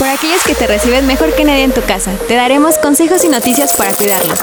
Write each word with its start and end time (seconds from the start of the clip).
Por 0.00 0.08
aquellos 0.08 0.42
que 0.44 0.54
te 0.54 0.66
reciben 0.66 1.06
mejor 1.06 1.34
que 1.34 1.44
nadie 1.44 1.62
en 1.62 1.72
tu 1.72 1.82
casa, 1.82 2.10
te 2.26 2.34
daremos 2.34 2.78
consejos 2.78 3.22
y 3.22 3.28
noticias 3.28 3.74
para 3.76 3.92
cuidarlos. 3.92 4.38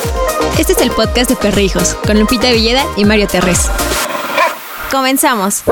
Este 0.60 0.74
es 0.74 0.82
el 0.82 0.92
podcast 0.92 1.32
de 1.32 1.36
Perrijos, 1.36 1.96
con 2.06 2.20
Lupita 2.20 2.52
Villeda 2.52 2.86
y 2.96 3.06
Mario 3.06 3.26
Terrés. 3.26 3.62
Comenzamos. 4.92 5.64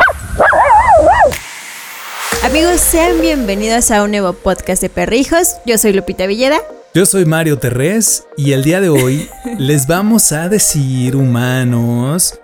Amigos, 2.44 2.82
sean 2.82 3.22
bienvenidos 3.22 3.92
a 3.92 4.02
un 4.02 4.10
nuevo 4.10 4.34
podcast 4.34 4.82
de 4.82 4.90
Perrijos. 4.90 5.58
Yo 5.68 5.78
soy 5.78 5.94
Lupita 5.94 6.26
Villeda. 6.26 6.58
Yo 6.96 7.06
soy 7.06 7.26
Mario 7.26 7.60
Terrés 7.60 8.24
y 8.38 8.54
el 8.54 8.64
día 8.64 8.82
de 8.82 8.90
hoy 8.90 9.30
les 9.60 9.86
vamos 9.86 10.32
a 10.32 10.50
decir, 10.50 11.16
humanos, 11.16 12.40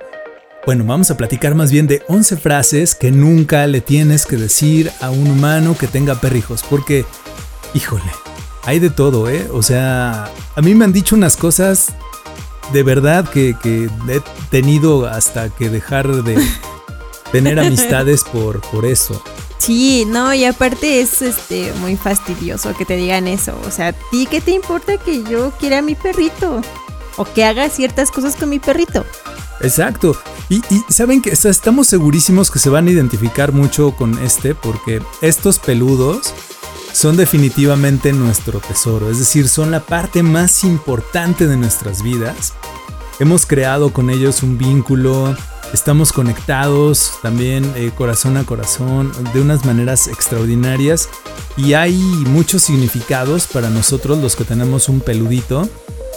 bueno, 0.66 0.84
vamos 0.86 1.09
a 1.09 1.18
platicar 1.18 1.55
más 1.55 1.71
bien 1.71 1.88
de 1.88 2.04
11 2.07 2.38
frases 2.38 2.96
que 2.96 3.12
nunca 3.12 3.66
le 3.68 3.82
tienes 3.82 4.25
que 4.25 4.38
decir 4.38 4.91
a 5.02 5.09
un 5.09 5.30
humano 5.30 5.76
que 5.77 5.88
tenga 5.88 6.16
perrijos, 6.16 6.64
porque, 6.70 7.05
híjole, 7.73 8.12
hay 8.63 8.80
de 8.80 8.90
todo, 8.90 9.30
¿eh? 9.30 9.49
O 9.54 9.63
sea, 9.63 10.30
a 10.55 10.62
mí 10.62 10.76
me 10.76 10.85
han 10.85 10.94
dicho 10.94 11.16
unas 11.16 11.35
cosas 11.35 11.94
de 12.71 12.84
verdad 12.84 13.27
que, 13.27 13.55
he 13.63 14.21
tenido 14.49 15.05
hasta 15.08 15.49
que 15.49 15.70
dejar 15.70 16.08
de 16.23 16.38
tener 17.32 17.59
amistades 17.59 18.23
por, 18.23 18.62
por 18.62 18.85
eso. 18.85 19.21
Sí, 19.57 20.05
no, 20.07 20.34
y 20.34 20.46
aparte 20.46 21.02
es 21.02 21.21
este 21.21 21.71
muy 21.82 21.96
fastidioso 21.96 22.76
que 22.76 22.85
te 22.85 22.96
digan 22.96 23.27
eso. 23.27 23.59
O 23.68 23.71
sea, 23.71 23.90
¿a 23.90 23.93
ti 23.93 24.27
qué 24.30 24.41
te 24.41 24.52
importa 24.52 24.98
que 24.98 25.23
yo 25.23 25.52
quiera 25.59 25.80
a 25.80 25.82
mi 25.82 25.96
perrito? 25.96 26.62
O 27.18 27.26
que 27.26 27.46
haga 27.46 27.70
ciertas 27.70 28.09
cosas 28.09 28.35
con 28.35 28.49
mi 28.49 28.59
perrito. 28.59 29.05
Exacto. 29.59 30.18
Y, 30.52 30.62
saben 30.90 31.22
que 31.22 31.30
estamos 31.32 31.88
segurísimos 31.88 32.52
que 32.52 32.60
se 32.60 32.70
van 32.70 32.88
a 32.88 32.91
identificar 32.91 33.54
mucho 33.54 33.96
con 33.96 34.20
este 34.20 34.54
porque 34.54 35.02
estos 35.22 35.60
peludos 35.60 36.34
son 36.91 37.16
definitivamente 37.16 38.12
nuestro 38.12 38.60
tesoro. 38.60 39.10
Es 39.10 39.18
decir, 39.18 39.48
son 39.48 39.72
la 39.72 39.80
parte 39.80 40.24
más 40.24 40.66
importante 40.66 41.48
de 41.48 41.55
nuestras 41.55 42.04
vidas. 42.04 42.54
Hemos 43.21 43.46
creado 43.46 43.93
con 43.93 44.10
ellos 44.10 44.43
un 44.43 44.58
vínculo 44.58 45.38
Estamos 45.74 46.12
conectados 46.12 47.13
también 47.21 47.71
eh, 47.77 47.91
corazón 47.96 48.36
a 48.36 48.43
corazón 48.43 49.13
de 49.34 49.40
unas 49.40 49.65
maneras 49.65 50.08
extraordinarias 50.08 51.08
y 51.55 51.74
hay 51.74 51.96
muchos 52.27 52.63
significados 52.63 53.48
para 53.48 53.70
nosotros 53.70 54.18
los 54.18 54.36
que 54.36 54.43
tenemos 54.43 54.90
un 54.90 54.99
peludito 54.99 55.70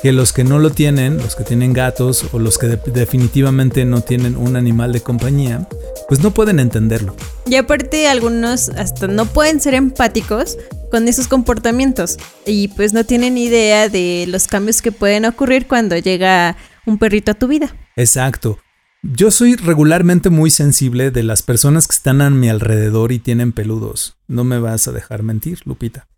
que 0.05 0.13
los 0.13 0.35
que 0.35 0.45
no 0.45 0.59
lo 0.59 0.69
tienen, 0.69 1.17
los 1.17 1.35
que 1.35 1.45
tienen 1.45 1.73
gatos 1.73 2.27
o 2.33 2.39
los 2.39 2.59
que 2.59 2.67
definitivamente 2.67 3.87
no 3.87 4.03
tienen 4.03 4.37
un 4.37 4.55
animal 4.55 4.93
de 4.93 5.01
compañía, 5.01 5.67
pues 6.09 6.21
no 6.21 6.35
pueden 6.35 6.61
entenderlo. 6.61 7.17
Y 7.47 7.55
aparte 7.55 8.07
algunos 8.07 8.69
hasta 8.69 9.07
no 9.07 9.25
pueden 9.25 9.61
ser 9.61 9.73
empáticos 9.73 10.59
con 10.91 11.09
esos 11.09 11.27
comportamientos 11.27 12.19
y 12.45 12.69
pues 12.69 12.93
no 12.93 13.05
tienen 13.05 13.39
idea 13.39 13.89
de 13.89 14.27
los 14.29 14.47
cambios 14.47 14.83
que 14.83 14.93
pueden 14.93 15.25
ocurrir 15.25 15.67
cuando 15.67 15.97
llega 15.97 16.59
un 16.85 16.99
perrito 16.99 17.31
a 17.31 17.35
tu 17.35 17.49
vida. 17.49 17.75
Exacto. 17.97 18.59
Yo 19.03 19.31
soy 19.31 19.57
regularmente 19.57 20.29
muy 20.29 20.51
sensible 20.51 21.13
de 21.13 21.23
las 21.23 21.41
personas 21.41 21.89
que 21.89 21.97
están 21.97 22.21
a 22.21 22.29
mi 22.29 22.51
alrededor 22.51 23.11
y 23.11 23.21
tienen 23.21 23.53
peludos. 23.53 24.19
No 24.29 24.45
me 24.45 24.59
vas 24.59 24.87
a 24.87 24.93
dejar 24.93 25.23
mentir, 25.23 25.61
Lupita. 25.65 26.09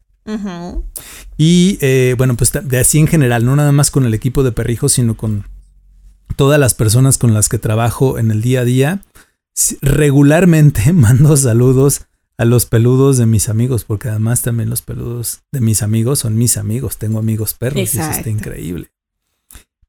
Y 1.36 1.78
eh, 1.80 2.14
bueno, 2.18 2.36
pues 2.36 2.52
de 2.52 2.78
así 2.78 2.98
en 2.98 3.06
general, 3.06 3.44
no 3.44 3.56
nada 3.56 3.72
más 3.72 3.90
con 3.90 4.04
el 4.06 4.14
equipo 4.14 4.42
de 4.42 4.52
perrijos, 4.52 4.92
sino 4.92 5.16
con 5.16 5.44
todas 6.36 6.58
las 6.58 6.74
personas 6.74 7.18
con 7.18 7.34
las 7.34 7.48
que 7.48 7.58
trabajo 7.58 8.18
en 8.18 8.30
el 8.30 8.42
día 8.42 8.60
a 8.60 8.64
día. 8.64 9.02
Regularmente 9.80 10.92
mando 10.92 11.36
saludos 11.36 12.02
a 12.38 12.44
los 12.44 12.66
peludos 12.66 13.16
de 13.16 13.26
mis 13.26 13.48
amigos, 13.48 13.84
porque 13.84 14.08
además 14.08 14.42
también 14.42 14.68
los 14.68 14.82
peludos 14.82 15.42
de 15.52 15.60
mis 15.60 15.82
amigos 15.82 16.20
son 16.20 16.36
mis 16.36 16.56
amigos. 16.56 16.98
Tengo 16.98 17.18
amigos 17.18 17.54
perros 17.54 17.94
y 17.94 17.98
eso 17.98 18.10
está 18.10 18.28
increíble. 18.28 18.90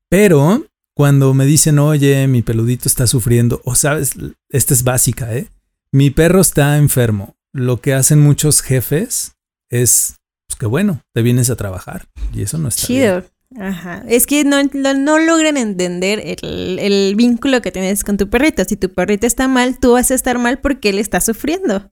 Pero 0.10 0.66
cuando 0.94 1.34
me 1.34 1.46
dicen, 1.46 1.80
oye, 1.80 2.28
mi 2.28 2.42
peludito 2.42 2.88
está 2.88 3.06
sufriendo, 3.06 3.62
o 3.66 3.76
sabes, 3.76 4.16
esta 4.50 4.74
es 4.74 4.84
básica, 4.84 5.36
¿eh? 5.36 5.50
Mi 5.92 6.10
perro 6.10 6.42
está 6.42 6.78
enfermo. 6.78 7.36
Lo 7.54 7.82
que 7.82 7.94
hacen 7.94 8.22
muchos 8.22 8.62
jefes 8.62 9.36
es, 9.70 10.17
que 10.58 10.66
bueno, 10.66 11.02
te 11.14 11.22
vienes 11.22 11.50
a 11.50 11.56
trabajar. 11.56 12.08
Y 12.34 12.42
eso 12.42 12.58
no 12.58 12.70
está 12.70 12.88
Chido. 12.88 13.24
Ajá. 13.58 14.04
Es 14.08 14.26
que 14.26 14.44
no, 14.44 14.62
no, 14.64 15.20
logran 15.20 15.56
entender 15.56 16.38
el, 16.42 16.80
el, 16.80 17.16
vínculo 17.16 17.62
que 17.62 17.72
tienes 17.72 18.04
con 18.04 18.18
tu 18.18 18.30
perrito. 18.30 18.64
Si 18.66 18.76
tu 18.76 18.94
perrito 18.94 19.26
está 19.26 19.48
mal, 19.48 19.80
tú 19.80 19.94
vas 19.94 20.12
a 20.12 20.16
estar 20.16 20.38
mal 20.38 20.60
porque 20.60 20.90
él 20.90 21.00
está 21.00 21.22
sufriendo. 21.22 21.90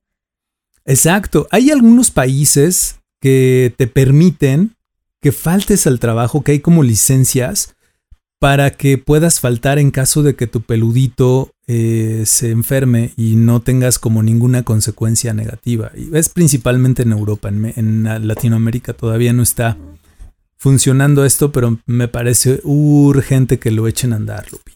Exacto. 0.84 1.48
Hay 1.52 1.72
algunos 1.72 2.12
países 2.12 2.98
que 3.22 3.74
te 3.78 3.88
permiten 3.88 4.76
que 5.22 5.32
faltes 5.32 5.88
al 5.88 6.00
trabajo, 6.00 6.44
que 6.44 6.52
hay 6.52 6.59
como 6.59 6.84
licencias 6.84 7.76
para 8.40 8.72
que 8.72 8.97
puedas 8.97 9.40
faltar 9.40 9.79
en 9.79 9.91
caso 9.91 10.23
de 10.23 10.35
que 10.35 10.47
tu 10.47 10.62
peludito 10.62 11.51
eh, 11.68 12.23
se 12.25 12.51
enferme 12.51 13.12
y 13.18 13.35
no 13.35 13.62
tengas 13.62 13.97
como 13.97 14.22
ninguna 14.23 14.63
consecuencia 14.63 15.34
negativa. 15.34 15.91
Y 15.96 16.16
es 16.16 16.29
principalmente 16.29 17.03
en 17.03 17.12
Europa, 17.12 17.50
en, 17.50 18.03
Latinoamérica 18.28 18.94
todavía 18.94 19.34
no 19.34 19.44
está 19.44 19.78
funcionando 20.57 21.25
esto, 21.25 21.51
pero 21.51 21.79
me 21.85 22.07
parece 22.07 22.62
urgente 22.63 23.59
que 23.59 23.72
lo 23.72 23.88
echen 23.88 24.13
a 24.13 24.18
andar, 24.18 24.52
Lupi. 24.52 24.73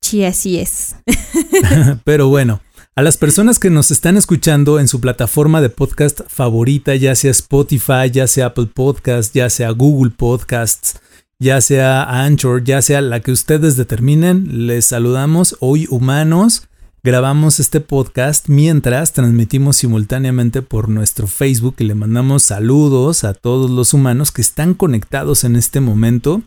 Sí, 0.00 0.24
así 0.24 0.58
es. 0.58 0.96
pero 2.04 2.28
bueno, 2.28 2.60
a 2.94 3.02
las 3.02 3.16
personas 3.16 3.58
que 3.58 3.70
nos 3.70 3.90
están 3.90 4.16
escuchando 4.16 4.80
en 4.80 4.88
su 4.88 5.00
plataforma 5.00 5.60
de 5.60 5.70
podcast 5.70 6.22
favorita, 6.28 6.96
ya 6.96 7.14
sea 7.14 7.30
Spotify, 7.30 8.10
ya 8.12 8.26
sea 8.26 8.46
Apple 8.46 8.70
Podcasts, 8.74 9.32
ya 9.32 9.48
sea 9.50 9.70
Google 9.70 10.10
Podcasts, 10.10 11.00
ya 11.40 11.60
sea 11.60 12.02
Anchor, 12.24 12.64
ya 12.64 12.82
sea 12.82 13.00
la 13.00 13.20
que 13.20 13.30
ustedes 13.30 13.76
determinen, 13.76 14.66
les 14.66 14.86
saludamos 14.86 15.56
hoy 15.60 15.86
humanos. 15.88 16.64
Grabamos 17.04 17.60
este 17.60 17.80
podcast 17.80 18.48
mientras 18.48 19.12
transmitimos 19.12 19.76
simultáneamente 19.76 20.62
por 20.62 20.88
nuestro 20.88 21.28
Facebook 21.28 21.76
y 21.78 21.84
le 21.84 21.94
mandamos 21.94 22.42
saludos 22.42 23.22
a 23.22 23.34
todos 23.34 23.70
los 23.70 23.94
humanos 23.94 24.32
que 24.32 24.42
están 24.42 24.74
conectados 24.74 25.44
en 25.44 25.54
este 25.54 25.80
momento. 25.80 26.42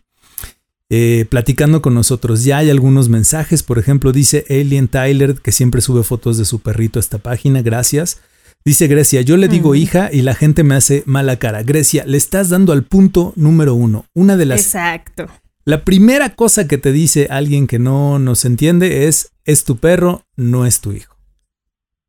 Eh, 0.94 1.26
platicando 1.30 1.82
con 1.82 1.94
nosotros. 1.94 2.44
Ya 2.44 2.58
hay 2.58 2.70
algunos 2.70 3.08
mensajes, 3.08 3.64
por 3.64 3.80
ejemplo, 3.80 4.12
dice 4.12 4.46
Alien 4.50 4.90
Tyler 4.90 5.36
que 5.36 5.54
siempre 5.54 5.80
sube 5.80 6.04
fotos 6.04 6.38
de 6.38 6.44
su 6.44 6.60
perrito 6.60 7.00
a 7.00 7.02
esta 7.02 7.18
página, 7.18 7.62
gracias. 7.62 8.20
Dice 8.64 8.88
Grecia, 8.88 9.22
yo 9.22 9.38
le 9.38 9.48
digo 9.48 9.74
hija 9.74 10.10
y 10.14 10.22
la 10.22 10.36
gente 10.36 10.64
me 10.64 10.76
hace 10.76 11.02
mala 11.08 11.38
cara. 11.38 11.64
Grecia, 11.64 12.04
le 12.06 12.18
estás 12.18 12.50
dando 12.50 12.74
al 12.74 12.84
punto 12.84 13.34
número 13.36 13.74
uno. 13.74 14.06
Una 14.14 14.38
de 14.38 14.46
las... 14.46 14.62
Exacto. 14.62 15.28
La 15.66 15.84
primera 15.84 16.36
cosa 16.36 16.68
que 16.68 16.78
te 16.78 16.92
dice 16.92 17.28
alguien 17.32 17.66
que 17.66 17.80
no 17.80 18.20
nos 18.20 18.46
entiende 18.46 19.08
es, 19.08 19.32
es 19.46 19.64
tu 19.64 19.78
perro, 19.78 20.26
no 20.36 20.66
es 20.66 20.80
tu 20.80 20.92
hijo. 20.92 21.16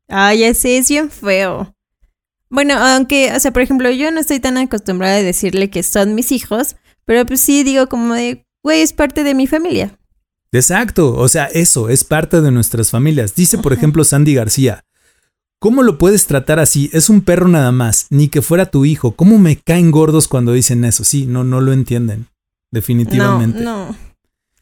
Ay, 0.07 0.43
ese 0.43 0.77
es 0.77 0.89
bien 0.89 1.09
feo. 1.09 1.73
Bueno, 2.49 2.75
aunque, 2.77 3.33
o 3.33 3.39
sea, 3.39 3.51
por 3.51 3.63
ejemplo, 3.63 3.89
yo 3.89 4.11
no 4.11 4.19
estoy 4.19 4.39
tan 4.39 4.57
acostumbrada 4.57 5.15
a 5.15 5.23
decirle 5.23 5.71
que 5.71 5.81
son 5.81 6.13
mis 6.13 6.31
hijos, 6.31 6.75
pero 7.03 7.25
pues 7.25 7.41
sí 7.41 7.63
digo 7.63 7.87
como 7.89 8.13
de, 8.13 8.45
güey, 8.61 8.81
es 8.81 8.93
parte 8.93 9.23
de 9.23 9.33
mi 9.33 9.47
familia. 9.47 9.97
Exacto, 10.51 11.15
o 11.15 11.27
sea, 11.27 11.45
eso 11.45 11.89
es 11.89 12.03
parte 12.03 12.41
de 12.41 12.51
nuestras 12.51 12.91
familias. 12.91 13.33
Dice, 13.33 13.57
por 13.57 13.73
ejemplo, 13.73 14.03
Sandy 14.03 14.35
García, 14.35 14.83
¿Cómo 15.63 15.81
lo 15.81 15.97
puedes 15.97 16.27
tratar 16.27 16.59
así? 16.59 16.89
Es 16.91 17.07
un 17.07 17.21
perro 17.21 17.47
nada 17.47 17.71
más, 17.71 18.07
ni 18.09 18.27
que 18.27 18.41
fuera 18.41 18.65
tu 18.65 18.83
hijo. 18.83 19.13
¿Cómo 19.13 19.39
me 19.39 19.55
caen 19.55 19.91
gordos 19.91 20.27
cuando 20.27 20.51
dicen 20.51 20.83
eso? 20.83 21.05
Sí, 21.05 21.25
no, 21.25 21.45
no 21.45 21.61
lo 21.61 21.71
entienden. 21.71 22.27
Definitivamente. 22.69 23.61
No, 23.61 23.87
no. 23.87 23.95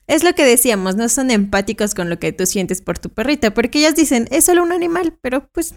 Es 0.05 0.23
lo 0.23 0.35
que 0.35 0.45
decíamos, 0.45 0.97
no 0.97 1.09
son 1.09 1.31
empáticos 1.31 1.95
con 1.95 2.11
lo 2.11 2.19
que 2.19 2.33
tú 2.33 2.45
sientes 2.45 2.83
por 2.83 2.99
tu 2.99 3.09
perrita, 3.09 3.51
porque 3.51 3.79
ellas 3.79 3.95
dicen, 3.95 4.27
es 4.29 4.45
solo 4.45 4.61
un 4.61 4.71
animal, 4.71 5.17
pero 5.23 5.49
pues 5.51 5.73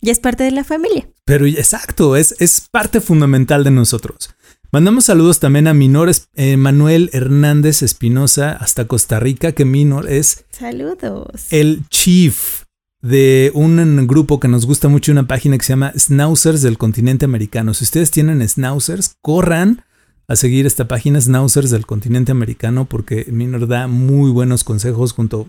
ya 0.00 0.10
es 0.10 0.18
parte 0.18 0.42
de 0.42 0.50
la 0.50 0.64
familia. 0.64 1.08
Pero 1.24 1.46
exacto, 1.46 2.16
es, 2.16 2.34
es 2.40 2.66
parte 2.68 3.00
fundamental 3.00 3.62
de 3.62 3.70
nosotros. 3.70 4.34
Mandamos 4.72 5.04
saludos 5.04 5.38
también 5.38 5.68
a 5.68 5.74
Minor 5.74 6.10
eh, 6.34 6.56
Manuel 6.56 7.10
Hernández 7.12 7.82
Espinosa 7.82 8.54
hasta 8.54 8.88
Costa 8.88 9.20
Rica, 9.20 9.52
que 9.52 9.64
Minor 9.64 10.10
es... 10.10 10.46
Saludos. 10.50 11.46
El 11.50 11.88
chief 11.90 12.61
de 13.02 13.50
un 13.54 14.06
grupo 14.06 14.38
que 14.38 14.48
nos 14.48 14.64
gusta 14.64 14.88
mucho, 14.88 15.12
una 15.12 15.26
página 15.26 15.58
que 15.58 15.64
se 15.64 15.72
llama 15.72 15.92
Schnauzers 15.96 16.62
del 16.62 16.78
continente 16.78 17.24
americano. 17.24 17.74
Si 17.74 17.84
ustedes 17.84 18.10
tienen 18.10 18.48
Schnauzers, 18.48 19.16
corran 19.20 19.84
a 20.28 20.36
seguir 20.36 20.66
esta 20.66 20.86
página 20.86 21.20
Schnauzers 21.20 21.70
del 21.70 21.84
continente 21.84 22.30
americano 22.30 22.86
porque 22.86 23.26
Minor 23.28 23.66
da 23.66 23.88
muy 23.88 24.30
buenos 24.30 24.62
consejos 24.62 25.12
junto 25.12 25.48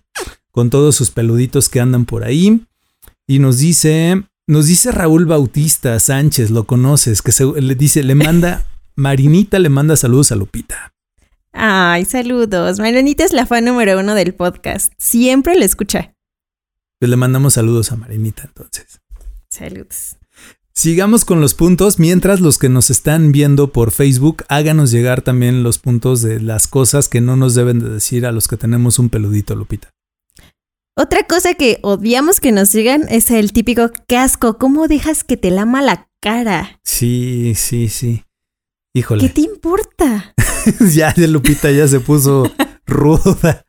con 0.51 0.69
todos 0.69 0.95
sus 0.95 1.11
peluditos 1.11 1.69
que 1.69 1.79
andan 1.79 2.05
por 2.05 2.23
ahí. 2.23 2.65
Y 3.27 3.39
nos 3.39 3.59
dice, 3.59 4.23
nos 4.47 4.65
dice 4.65 4.91
Raúl 4.91 5.25
Bautista 5.25 5.97
Sánchez, 5.99 6.49
lo 6.49 6.65
conoces, 6.65 7.21
que 7.21 7.31
se, 7.31 7.45
le 7.45 7.75
dice, 7.75 8.03
le 8.03 8.15
manda, 8.15 8.65
Marinita 8.95 9.59
le 9.59 9.69
manda 9.69 9.95
saludos 9.95 10.31
a 10.31 10.35
Lupita. 10.35 10.91
Ay, 11.53 12.05
saludos. 12.05 12.79
Marinita 12.79 13.23
es 13.23 13.31
la 13.31 13.45
fan 13.45 13.65
número 13.65 13.99
uno 13.99 14.15
del 14.15 14.33
podcast. 14.33 14.91
Siempre 14.97 15.55
le 15.55 15.65
escucha. 15.65 16.13
Pues 17.03 17.09
le 17.09 17.17
mandamos 17.17 17.55
saludos 17.55 17.91
a 17.91 17.97
Marinita 17.97 18.43
entonces. 18.45 19.01
Saludos. 19.49 20.15
Sigamos 20.71 21.25
con 21.25 21.41
los 21.41 21.53
puntos, 21.53 21.99
mientras 21.99 22.39
los 22.39 22.57
que 22.57 22.69
nos 22.69 22.89
están 22.89 23.33
viendo 23.33 23.73
por 23.73 23.91
Facebook, 23.91 24.45
háganos 24.47 24.89
llegar 24.89 25.21
también 25.21 25.63
los 25.63 25.79
puntos 25.79 26.21
de 26.21 26.39
las 26.39 26.65
cosas 26.65 27.09
que 27.09 27.19
no 27.19 27.35
nos 27.35 27.55
deben 27.55 27.79
de 27.79 27.89
decir 27.89 28.25
a 28.25 28.31
los 28.31 28.47
que 28.47 28.55
tenemos 28.55 28.99
un 28.99 29.09
peludito, 29.09 29.53
Lupita. 29.53 29.89
Otra 30.95 31.27
cosa 31.27 31.55
que 31.55 31.79
odiamos 31.81 32.39
que 32.39 32.53
nos 32.53 32.71
digan 32.71 33.03
es 33.09 33.31
el 33.31 33.51
típico 33.51 33.91
casco. 34.07 34.57
¿Cómo 34.57 34.87
dejas 34.87 35.25
que 35.25 35.35
te 35.35 35.51
lama 35.51 35.81
la 35.81 36.07
cara? 36.21 36.79
Sí, 36.85 37.51
sí, 37.57 37.89
sí. 37.89 38.23
Híjole. 38.93 39.27
¿Qué 39.27 39.29
te 39.29 39.41
importa? 39.41 40.33
ya, 40.93 41.13
Lupita 41.17 41.69
ya 41.69 41.85
se 41.85 41.99
puso 41.99 42.49
ruda. 42.85 43.65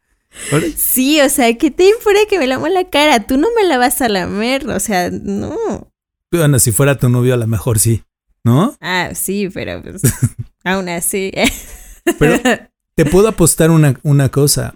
Sí, 0.76 1.20
o 1.20 1.28
sea, 1.28 1.56
¿qué 1.56 1.70
te 1.70 1.88
importa 1.88 2.20
que 2.28 2.38
me 2.38 2.46
lama 2.46 2.68
la 2.68 2.88
cara? 2.88 3.26
Tú 3.26 3.36
no 3.38 3.48
me 3.56 3.66
la 3.66 3.78
vas 3.78 4.00
a 4.00 4.08
lamer, 4.08 4.68
o 4.68 4.80
sea, 4.80 5.10
no. 5.10 5.92
Bueno, 6.30 6.58
si 6.58 6.72
fuera 6.72 6.98
tu 6.98 7.08
novio, 7.08 7.34
a 7.34 7.36
lo 7.36 7.46
mejor 7.46 7.78
sí, 7.78 8.02
¿no? 8.42 8.76
Ah, 8.80 9.10
sí, 9.14 9.48
pero 9.52 9.82
pues, 9.82 10.02
aún 10.64 10.88
así. 10.88 11.32
pero 12.18 12.40
te 12.94 13.04
puedo 13.04 13.28
apostar 13.28 13.70
una, 13.70 13.98
una 14.02 14.28
cosa. 14.30 14.74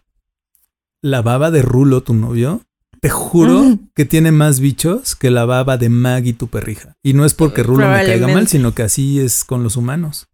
La 1.01 1.23
baba 1.23 1.51
de 1.51 1.63
Rulo, 1.63 2.03
tu 2.03 2.15
novio, 2.15 2.63
te 3.01 3.09
juro 3.09 3.79
que 3.95 4.05
tiene 4.05 4.33
más 4.33 4.59
bichos 4.59 5.15
que 5.15 5.31
la 5.31 5.45
baba 5.45 5.77
de 5.77 5.89
Maggie, 5.89 6.33
tu 6.33 6.49
perrija. 6.49 6.97
Y 7.03 7.13
no 7.13 7.25
es 7.25 7.35
porque 7.35 7.63
Rulo 7.63 7.89
me 7.89 8.05
caiga 8.05 8.27
mal, 8.27 8.49
sino 8.49 8.75
que 8.75 8.83
así 8.83 9.21
es 9.21 9.45
con 9.45 9.63
los 9.63 9.77
humanos. 9.77 10.29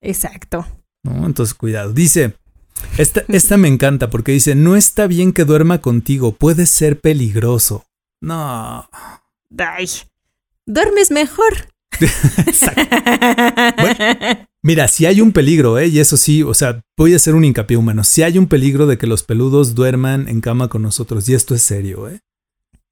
Exacto. 0.00 0.66
¿No? 1.02 1.26
Entonces, 1.26 1.54
cuidado. 1.54 1.92
Dice, 1.92 2.34
esta, 2.98 3.24
esta 3.28 3.56
me 3.56 3.68
encanta 3.68 4.10
porque 4.10 4.32
dice, 4.32 4.54
no 4.54 4.76
está 4.76 5.06
bien 5.06 5.32
que 5.32 5.44
duerma 5.44 5.80
contigo, 5.80 6.32
puede 6.32 6.66
ser 6.66 7.00
peligroso. 7.00 7.84
No. 8.20 8.88
Ay, 9.58 9.88
duermes 10.66 11.10
mejor. 11.10 11.68
mira, 14.62 14.88
si 14.88 15.06
hay 15.06 15.20
un 15.20 15.32
peligro, 15.32 15.78
¿eh? 15.78 15.88
y 15.88 16.00
eso 16.00 16.16
sí, 16.16 16.42
o 16.42 16.54
sea, 16.54 16.82
voy 16.96 17.12
a 17.12 17.16
hacer 17.16 17.34
un 17.34 17.44
hincapié 17.44 17.76
humano. 17.76 18.04
Si 18.04 18.22
hay 18.22 18.38
un 18.38 18.46
peligro 18.46 18.86
de 18.86 18.98
que 18.98 19.06
los 19.06 19.22
peludos 19.22 19.74
duerman 19.74 20.28
en 20.28 20.40
cama 20.40 20.68
con 20.68 20.82
nosotros, 20.82 21.28
y 21.28 21.34
esto 21.34 21.54
es 21.54 21.62
serio, 21.62 22.08
¿eh? 22.08 22.20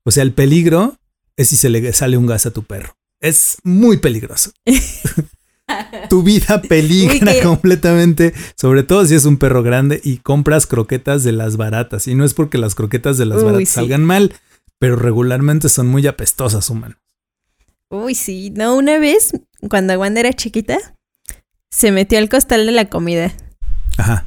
O 0.05 0.11
sea, 0.11 0.23
el 0.23 0.33
peligro 0.33 0.97
es 1.37 1.49
si 1.49 1.57
se 1.57 1.71
le 1.71 1.93
sale 1.93 2.17
un 2.17 2.27
gas 2.27 2.47
a 2.47 2.53
tu 2.53 2.65
perro. 2.65 2.95
Es 3.21 3.59
muy 3.63 3.99
peligroso. 3.99 4.53
tu 6.09 6.23
vida 6.23 6.63
peligra 6.63 7.33
completamente, 7.43 8.33
sobre 8.57 8.83
todo 8.83 9.05
si 9.07 9.15
es 9.15 9.25
un 9.25 9.37
perro 9.37 9.63
grande 9.63 10.01
y 10.03 10.19
compras 10.19 10.67
croquetas 10.67 11.25
de 11.25 11.33
las 11.33 11.57
baratas. 11.57 12.09
Y 12.09 12.15
no 12.15 12.25
es 12.25 12.35
porque 12.35 12.59
las 12.59 12.75
croquetas 12.75 13.19
de 13.19 13.27
las 13.27 13.43
baratas 13.43 13.69
salgan 13.69 14.05
mal, 14.05 14.35
pero 14.79 14.97
regularmente 14.97 15.69
son 15.69 15.89
muy 15.89 16.07
apestosas, 16.07 16.71
humano. 16.71 16.97
Uy, 17.89 18.15
sí. 18.15 18.51
No, 18.51 18.77
una 18.77 18.99
vez, 18.99 19.33
cuando 19.69 19.99
Wanda 19.99 20.21
era 20.21 20.33
chiquita, 20.33 20.79
se 21.71 21.91
metió 21.93 22.19
al 22.19 22.29
costal 22.29 22.67
de 22.67 22.73
la 22.73 22.89
comida. 22.89 23.33
Ajá. 23.99 24.27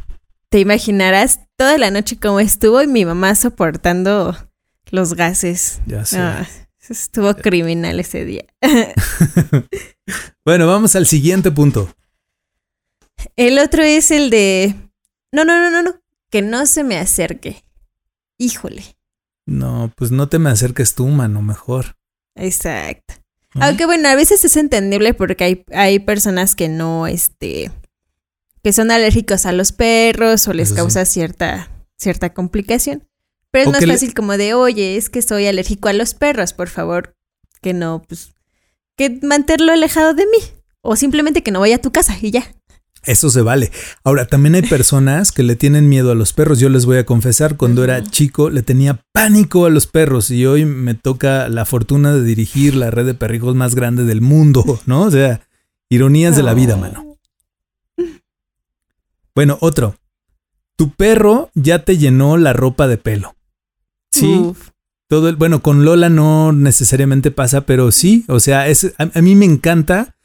Te 0.49 0.59
imaginarás 0.59 1.39
toda 1.55 1.77
la 1.77 1.89
noche 1.89 2.17
cómo 2.17 2.39
estuvo 2.39 2.81
y 2.81 2.87
mi 2.87 3.05
mamá 3.05 3.35
soportando 3.35 4.35
los 4.91 5.15
gases. 5.15 5.81
Ya 5.87 6.05
sé. 6.05 6.19
estuvo 6.89 7.33
criminal 7.35 7.99
ese 7.99 8.25
día. 8.25 8.45
bueno, 10.45 10.67
vamos 10.67 10.95
al 10.95 11.05
siguiente 11.05 11.51
punto. 11.51 11.93
El 13.35 13.59
otro 13.59 13.83
es 13.83 14.11
el 14.11 14.29
de... 14.29 14.75
No, 15.31 15.45
no, 15.45 15.57
no, 15.59 15.71
no, 15.71 15.83
no. 15.83 16.01
Que 16.29 16.41
no 16.41 16.65
se 16.65 16.83
me 16.83 16.97
acerque. 16.97 17.63
Híjole. 18.37 18.83
No, 19.45 19.91
pues 19.95 20.11
no 20.11 20.29
te 20.29 20.39
me 20.39 20.49
acerques 20.49 20.95
tú, 20.95 21.07
mano, 21.07 21.41
mejor. 21.41 21.95
Exacto. 22.35 23.15
Aunque 23.59 23.85
bueno, 23.85 24.09
a 24.09 24.15
veces 24.15 24.43
es 24.45 24.57
entendible 24.57 25.13
porque 25.13 25.43
hay, 25.43 25.65
hay 25.73 25.99
personas 25.99 26.55
que 26.55 26.69
no, 26.69 27.05
este, 27.05 27.71
que 28.63 28.73
son 28.73 28.89
alérgicos 28.89 29.45
a 29.45 29.51
los 29.51 29.71
perros 29.71 30.47
o 30.47 30.53
les 30.53 30.73
causa 30.73 31.05
cierta, 31.05 31.69
cierta 31.97 32.33
complicación. 32.33 33.07
Pero 33.51 33.69
es 33.69 33.71
más 33.71 33.85
fácil 33.85 34.15
como 34.15 34.37
de, 34.37 34.55
oye, 34.55 34.97
es 34.97 35.11
que 35.11 35.21
soy 35.21 35.45
alérgico 35.45 35.87
a 35.87 35.93
los 35.93 36.15
perros, 36.15 36.53
por 36.53 36.69
favor, 36.69 37.15
que 37.61 37.73
no, 37.73 38.01
pues, 38.07 38.32
que 38.97 39.19
mantenerlo 39.21 39.73
alejado 39.73 40.13
de 40.13 40.25
mí. 40.25 40.39
O 40.81 40.95
simplemente 40.95 41.43
que 41.43 41.51
no 41.51 41.61
vaya 41.61 41.77
a 41.77 41.81
tu 41.81 41.91
casa 41.91 42.17
y 42.21 42.31
ya. 42.31 42.53
Eso 43.05 43.29
se 43.29 43.41
vale. 43.41 43.71
Ahora, 44.03 44.27
también 44.27 44.55
hay 44.55 44.61
personas 44.61 45.33
que 45.33 45.43
le 45.43 45.57
tienen 45.57 45.89
miedo 45.89 46.11
a 46.11 46.15
los 46.15 46.31
perros. 46.31 46.59
Yo 46.59 46.69
les 46.69 46.85
voy 46.85 46.97
a 46.97 47.05
confesar, 47.05 47.57
cuando 47.57 47.83
era 47.83 48.01
chico 48.03 48.49
le 48.49 48.63
tenía 48.63 49.03
pánico 49.11 49.65
a 49.65 49.69
los 49.69 49.87
perros 49.87 50.31
y 50.31 50.45
hoy 50.45 50.65
me 50.65 50.93
toca 50.93 51.49
la 51.49 51.65
fortuna 51.65 52.13
de 52.13 52.23
dirigir 52.23 52.75
la 52.75 52.91
red 52.91 53.05
de 53.05 53.13
perrijos 53.13 53.55
más 53.55 53.75
grande 53.75 54.05
del 54.05 54.21
mundo, 54.21 54.79
¿no? 54.85 55.03
O 55.03 55.11
sea, 55.11 55.41
ironías 55.89 56.37
de 56.37 56.43
la 56.43 56.53
vida, 56.53 56.77
mano. 56.77 57.17
Bueno, 59.35 59.57
otro. 59.61 59.95
Tu 60.77 60.91
perro 60.91 61.49
ya 61.53 61.83
te 61.83 61.97
llenó 61.97 62.37
la 62.37 62.53
ropa 62.53 62.87
de 62.87 62.97
pelo. 62.97 63.35
Sí. 64.11 64.53
Todo 65.07 65.29
el, 65.29 65.35
bueno, 65.35 65.61
con 65.61 65.85
Lola 65.85 66.09
no 66.09 66.53
necesariamente 66.53 67.31
pasa, 67.31 67.65
pero 67.65 67.91
sí, 67.91 68.25
o 68.27 68.39
sea, 68.39 68.67
es, 68.67 68.93
a 68.97 69.21
mí 69.21 69.35
me 69.35 69.45
encanta 69.45 70.15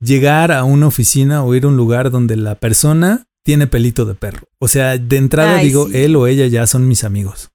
llegar 0.00 0.52
a 0.52 0.64
una 0.64 0.86
oficina 0.86 1.44
o 1.44 1.54
ir 1.54 1.64
a 1.64 1.68
un 1.68 1.76
lugar 1.76 2.10
donde 2.10 2.36
la 2.36 2.56
persona 2.56 3.26
tiene 3.42 3.66
pelito 3.66 4.04
de 4.04 4.14
perro. 4.14 4.48
O 4.58 4.68
sea, 4.68 4.98
de 4.98 5.16
entrada 5.16 5.58
digo, 5.58 5.88
él 5.92 6.16
o 6.16 6.26
ella 6.26 6.46
ya 6.46 6.66
son 6.66 6.88
mis 6.88 7.04
amigos. 7.04 7.52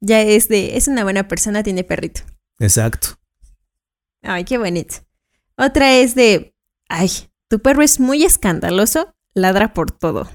Ya 0.00 0.22
es 0.22 0.48
de, 0.48 0.76
es 0.76 0.88
una 0.88 1.04
buena 1.04 1.28
persona, 1.28 1.62
tiene 1.62 1.84
perrito. 1.84 2.22
Exacto. 2.58 3.18
Ay, 4.22 4.44
qué 4.44 4.58
bonito. 4.58 4.96
Otra 5.56 5.94
es 5.94 6.14
de, 6.14 6.54
ay, 6.88 7.10
tu 7.48 7.60
perro 7.60 7.82
es 7.82 8.00
muy 8.00 8.24
escandaloso, 8.24 9.14
ladra 9.34 9.72
por 9.74 9.90
todo. 9.90 10.28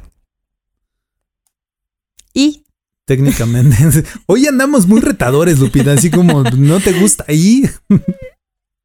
Y 2.33 2.65
técnicamente. 3.05 3.75
Hoy 4.25 4.47
andamos 4.47 4.87
muy 4.87 5.01
retadores, 5.01 5.59
Lupita, 5.59 5.93
así 5.93 6.09
como 6.09 6.43
no 6.43 6.79
te 6.79 6.93
gusta 6.93 7.25
ahí. 7.27 7.69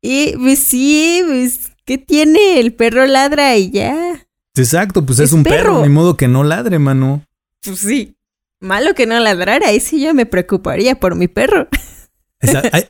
y 0.02 0.36
pues 0.36 0.58
sí, 0.58 1.22
pues 1.26 1.70
¿Qué 1.86 1.98
tiene? 1.98 2.58
El 2.58 2.74
perro 2.74 3.06
ladra 3.06 3.56
y 3.56 3.70
ya. 3.70 4.26
Exacto, 4.56 5.06
pues 5.06 5.20
es, 5.20 5.32
un 5.32 5.44
perro. 5.44 5.82
ni 5.82 5.88
modo 5.88 6.16
que 6.16 6.26
no 6.26 6.42
ladre, 6.42 6.80
mano. 6.80 7.24
Pues 7.62 7.78
sí. 7.78 8.16
Malo 8.58 8.94
que 8.94 9.06
no 9.06 9.20
ladrara, 9.20 9.68
ahí 9.68 9.78
sí 9.78 10.02
yo 10.02 10.12
me 10.12 10.26
preocuparía 10.26 10.98
por 10.98 11.14
mi 11.14 11.28
perro. 11.28 11.68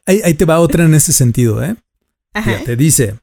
ahí, 0.06 0.34
te 0.34 0.44
va 0.46 0.60
otra 0.60 0.84
en 0.84 0.94
ese 0.94 1.12
sentido, 1.12 1.62
¿eh? 1.62 1.76
Ajá. 2.32 2.62
te 2.64 2.76
dice, 2.76 3.18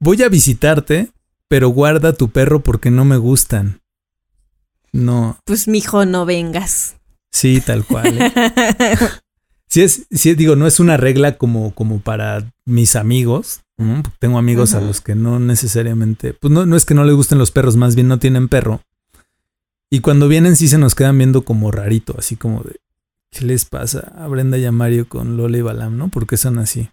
voy 0.00 0.22
a 0.22 0.28
visitarte, 0.28 1.10
pero 1.48 1.68
guarda 1.68 2.12
tu 2.12 2.30
perro 2.30 2.62
porque 2.62 2.90
no 2.90 3.06
me 3.06 3.16
gustan. 3.16 3.80
No. 4.92 5.38
Pues 5.44 5.66
mijo, 5.66 6.04
no 6.04 6.26
vengas. 6.26 6.96
Sí, 7.30 7.60
tal 7.60 7.84
cual. 7.84 8.18
¿eh? 8.18 8.98
Si 9.70 9.82
es, 9.82 10.08
si 10.10 10.34
digo, 10.34 10.56
no 10.56 10.66
es 10.66 10.80
una 10.80 10.96
regla 10.96 11.38
como, 11.38 11.72
como 11.76 12.00
para 12.00 12.52
mis 12.64 12.96
amigos. 12.96 13.60
Tengo 14.18 14.36
amigos 14.36 14.74
a 14.74 14.80
los 14.82 15.00
que 15.00 15.14
no 15.14 15.38
necesariamente, 15.38 16.34
pues 16.34 16.52
no, 16.52 16.66
no 16.66 16.76
es 16.76 16.84
que 16.84 16.92
no 16.92 17.04
les 17.04 17.14
gusten 17.14 17.38
los 17.38 17.50
perros, 17.50 17.76
más 17.76 17.94
bien 17.94 18.08
no 18.08 18.18
tienen 18.18 18.48
perro. 18.48 18.82
Y 19.88 20.00
cuando 20.00 20.28
vienen 20.28 20.54
sí 20.56 20.68
se 20.68 20.76
nos 20.76 20.94
quedan 20.94 21.16
viendo 21.16 21.42
como 21.42 21.70
rarito, 21.70 22.14
así 22.18 22.36
como 22.36 22.62
de, 22.62 22.76
¿qué 23.30 23.46
les 23.46 23.64
pasa 23.64 24.12
a 24.18 24.26
Brenda 24.26 24.58
y 24.58 24.66
a 24.66 24.72
Mario 24.72 25.08
con 25.08 25.38
Lola 25.38 25.56
y 25.56 25.62
Balam, 25.62 25.96
no? 25.96 26.08
Porque 26.08 26.36
son 26.36 26.58
así. 26.58 26.90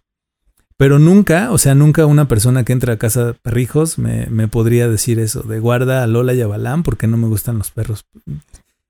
Pero 0.78 0.98
nunca, 0.98 1.52
o 1.52 1.58
sea, 1.58 1.76
nunca 1.76 2.06
una 2.06 2.30
persona 2.30 2.64
que 2.64 2.72
entra 2.72 2.94
a 2.94 2.98
casa 2.98 3.26
de 3.26 3.34
perrijos 3.34 3.98
me, 3.98 4.28
me 4.28 4.48
podría 4.48 4.88
decir 4.88 5.20
eso, 5.20 5.42
de 5.42 5.60
guarda 5.60 6.04
a 6.04 6.08
Lola 6.08 6.36
y 6.36 6.42
a 6.42 6.48
Balam 6.48 6.84
porque 6.84 7.08
no 7.08 7.18
me 7.18 7.28
gustan 7.28 7.58
los 7.58 7.72
perros. 7.72 8.06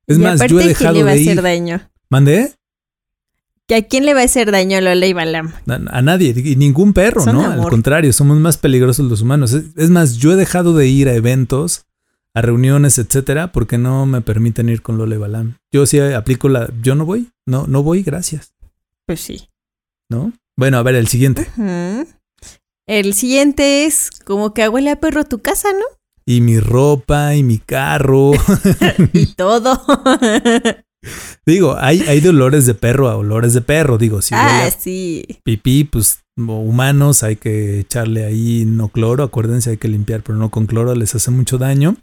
Es 0.08 0.18
más, 0.18 0.42
yo 0.48 0.60
he 0.60 0.68
dejado 0.68 1.04
de 1.04 1.18
ir. 1.18 1.42
Daño? 1.42 1.82
¿Mandé? 2.10 2.54
¿Que 3.68 3.76
a 3.76 3.82
quién 3.86 4.06
le 4.06 4.14
va 4.14 4.22
a 4.22 4.24
hacer 4.24 4.50
daño 4.50 4.78
a 4.78 4.82
Lola 4.82 5.06
y 5.06 5.12
Balam? 5.12 5.52
A, 5.68 6.02
nadie, 6.02 6.34
y 6.38 6.56
ningún 6.56 6.94
perro, 6.94 7.26
¿no? 7.26 7.46
Al 7.46 7.70
contrario, 7.70 8.14
somos 8.14 8.38
más 8.38 8.58
peligrosos 8.58 9.06
los 9.10 9.22
humanos. 9.22 9.54
Es, 9.54 9.90
más, 9.90 10.16
yo 10.16 10.32
he 10.32 10.36
dejado 10.38 10.74
de 10.74 10.88
ir 10.88 11.10
a 11.10 11.14
eventos, 11.14 11.86
a 12.34 12.42
reuniones, 12.42 12.98
etcétera, 12.98 13.52
porque 13.52 13.78
no 13.78 14.06
me 14.06 14.22
permiten 14.22 14.70
ir 14.70 14.82
con 14.82 14.98
Lola 14.98 15.16
y 15.16 15.18
Balam. 15.18 15.58
Yo 15.70 15.86
sí 15.86 16.00
aplico 16.00 16.48
la. 16.48 16.72
Yo 16.82 16.96
no 16.96 17.06
voy, 17.06 17.30
no, 17.46 17.68
no 17.68 17.84
voy, 17.84 18.04
gracias. 18.04 18.54
Pues 19.06 19.20
sí. 19.20 19.50
¿No? 20.10 20.32
Bueno, 20.56 20.78
a 20.78 20.84
ver, 20.84 20.96
el 20.96 21.08
siguiente. 21.08 21.50
El 22.88 23.14
siguiente 23.16 23.84
es 23.86 24.12
como 24.24 24.54
que 24.54 24.70
huele 24.70 24.92
a 24.92 25.00
perro 25.02 25.26
tu 25.26 25.40
casa, 25.40 25.74
¿no? 25.74 25.86
Y 26.30 26.42
mi 26.42 26.60
ropa, 26.60 27.36
y 27.36 27.44
mi 27.44 27.58
carro. 27.58 28.34
y 29.14 29.28
todo. 29.28 29.82
Digo, 31.46 31.78
hay, 31.80 32.02
hay 32.02 32.20
de 32.20 32.30
olores 32.30 32.66
de 32.66 32.74
perro 32.74 33.08
a 33.08 33.16
olores 33.16 33.54
de 33.54 33.62
perro. 33.62 33.98
Digo, 33.98 34.22
si 34.22 34.36
ah, 34.36 34.70
sí. 34.78 35.24
pipí, 35.44 35.86
pues 35.86 36.26
humanos 36.36 37.24
hay 37.24 37.38
que 37.38 37.80
echarle 37.80 38.26
ahí 38.26 38.66
no 38.66 38.90
cloro. 38.90 39.24
Acuérdense, 39.24 39.70
hay 39.70 39.78
que 39.78 39.88
limpiar, 39.88 40.22
pero 40.22 40.38
no 40.38 40.50
con 40.50 40.66
cloro, 40.66 40.94
les 40.96 41.16
hace 41.16 41.32
mucho 41.32 41.58
daño. 41.58 41.96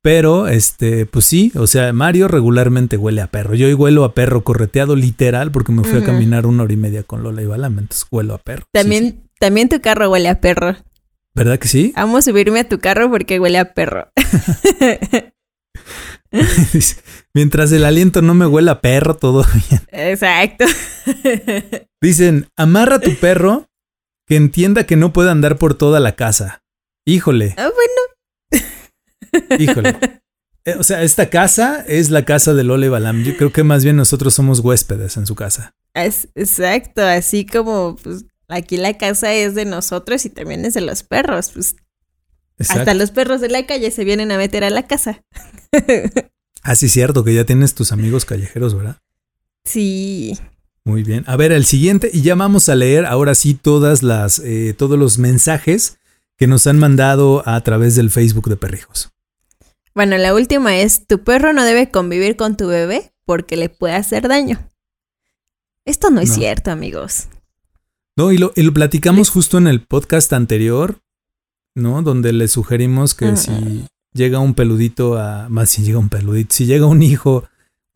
Pero, 0.00 0.48
este, 0.48 1.04
pues 1.04 1.26
sí, 1.26 1.52
o 1.54 1.66
sea, 1.66 1.92
Mario 1.92 2.28
regularmente 2.28 2.96
huele 2.96 3.20
a 3.20 3.26
perro. 3.26 3.54
Yo 3.54 3.68
huelo 3.76 4.04
a 4.04 4.14
perro 4.14 4.44
correteado 4.44 4.96
literal 4.96 5.52
porque 5.52 5.72
me 5.72 5.84
fui 5.84 6.00
a 6.00 6.04
caminar 6.04 6.46
una 6.46 6.62
hora 6.62 6.72
y 6.72 6.78
media 6.78 7.02
con 7.02 7.22
Lola 7.22 7.42
y 7.42 7.46
Balam, 7.46 7.78
entonces 7.78 8.06
huelo 8.10 8.32
a 8.32 8.38
perro. 8.38 8.64
También, 8.72 9.28
También 9.38 9.68
tu 9.68 9.82
carro 9.82 10.10
huele 10.10 10.30
a 10.30 10.40
perro. 10.40 10.74
¿Verdad 11.34 11.58
que 11.58 11.68
sí? 11.68 11.92
Amo 11.96 12.22
subirme 12.22 12.60
a 12.60 12.68
tu 12.68 12.78
carro 12.78 13.10
porque 13.10 13.40
huele 13.40 13.58
a 13.58 13.72
perro. 13.74 14.10
Mientras 17.34 17.72
el 17.72 17.84
aliento 17.84 18.22
no 18.22 18.34
me 18.34 18.46
huela 18.46 18.72
a 18.72 18.80
perro, 18.80 19.16
todo 19.16 19.44
bien. 19.70 19.82
Exacto. 19.90 20.64
Dicen, 22.00 22.48
amarra 22.56 22.96
a 22.96 23.00
tu 23.00 23.14
perro 23.16 23.66
que 24.26 24.36
entienda 24.36 24.84
que 24.84 24.96
no 24.96 25.12
puede 25.12 25.30
andar 25.30 25.58
por 25.58 25.74
toda 25.74 26.00
la 26.00 26.12
casa. 26.12 26.62
Híjole. 27.06 27.54
Ah, 27.58 27.70
bueno. 27.74 28.62
Híjole. 29.58 29.96
Eh, 30.64 30.76
o 30.78 30.84
sea, 30.84 31.02
esta 31.02 31.28
casa 31.28 31.84
es 31.88 32.10
la 32.10 32.24
casa 32.24 32.54
de 32.54 32.62
Lole 32.62 32.88
Balam. 32.88 33.24
Yo 33.24 33.36
creo 33.36 33.52
que 33.52 33.64
más 33.64 33.82
bien 33.82 33.96
nosotros 33.96 34.32
somos 34.34 34.60
huéspedes 34.60 35.16
en 35.16 35.26
su 35.26 35.34
casa. 35.34 35.74
Es, 35.94 36.28
exacto, 36.34 37.02
así 37.02 37.44
como 37.44 37.96
pues, 37.96 38.24
aquí 38.52 38.76
la 38.76 38.96
casa 38.98 39.32
es 39.32 39.54
de 39.54 39.64
nosotros 39.64 40.24
y 40.24 40.30
también 40.30 40.64
es 40.64 40.74
de 40.74 40.80
los 40.80 41.02
perros. 41.02 41.50
Pues 41.52 41.76
hasta 42.58 42.94
los 42.94 43.10
perros 43.10 43.40
de 43.40 43.48
la 43.48 43.66
calle 43.66 43.90
se 43.90 44.04
vienen 44.04 44.30
a 44.30 44.36
meter 44.36 44.64
a 44.64 44.70
la 44.70 44.86
casa. 44.86 45.22
ah, 46.62 46.76
sí, 46.76 46.88
cierto, 46.88 47.24
que 47.24 47.34
ya 47.34 47.44
tienes 47.44 47.74
tus 47.74 47.92
amigos 47.92 48.24
callejeros, 48.24 48.74
¿verdad? 48.74 48.98
Sí. 49.64 50.38
Muy 50.84 51.02
bien. 51.02 51.24
A 51.26 51.36
ver, 51.36 51.52
el 51.52 51.64
siguiente, 51.64 52.10
y 52.12 52.22
ya 52.22 52.34
vamos 52.34 52.68
a 52.68 52.74
leer 52.74 53.06
ahora 53.06 53.34
sí 53.34 53.54
todas 53.54 54.02
las, 54.02 54.40
eh, 54.40 54.74
todos 54.76 54.98
los 54.98 55.18
mensajes 55.18 55.98
que 56.36 56.46
nos 56.46 56.66
han 56.66 56.78
mandado 56.78 57.42
a 57.46 57.60
través 57.62 57.94
del 57.94 58.10
Facebook 58.10 58.48
de 58.48 58.56
Perrijos. 58.56 59.10
Bueno, 59.94 60.16
la 60.18 60.34
última 60.34 60.76
es, 60.78 61.06
tu 61.06 61.22
perro 61.22 61.52
no 61.52 61.64
debe 61.64 61.90
convivir 61.90 62.36
con 62.36 62.56
tu 62.56 62.66
bebé 62.66 63.12
porque 63.24 63.56
le 63.56 63.68
puede 63.68 63.94
hacer 63.94 64.26
daño. 64.26 64.58
Esto 65.84 66.10
no 66.10 66.20
es 66.20 66.32
cierto, 66.32 66.70
amigos. 66.70 67.28
No, 68.16 68.30
y 68.30 68.38
lo, 68.38 68.52
y 68.54 68.62
lo 68.62 68.74
platicamos 68.74 69.30
justo 69.30 69.56
en 69.56 69.66
el 69.66 69.80
podcast 69.80 70.32
anterior, 70.34 70.98
¿no? 71.74 72.02
Donde 72.02 72.32
le 72.32 72.48
sugerimos 72.48 73.14
que 73.14 73.36
si 73.36 73.86
llega 74.12 74.38
un 74.38 74.54
peludito 74.54 75.18
a, 75.18 75.48
más 75.48 75.70
si 75.70 75.82
llega 75.82 75.98
un 75.98 76.10
peludito, 76.10 76.54
si 76.54 76.66
llega 76.66 76.84
un 76.86 77.02
hijo 77.02 77.44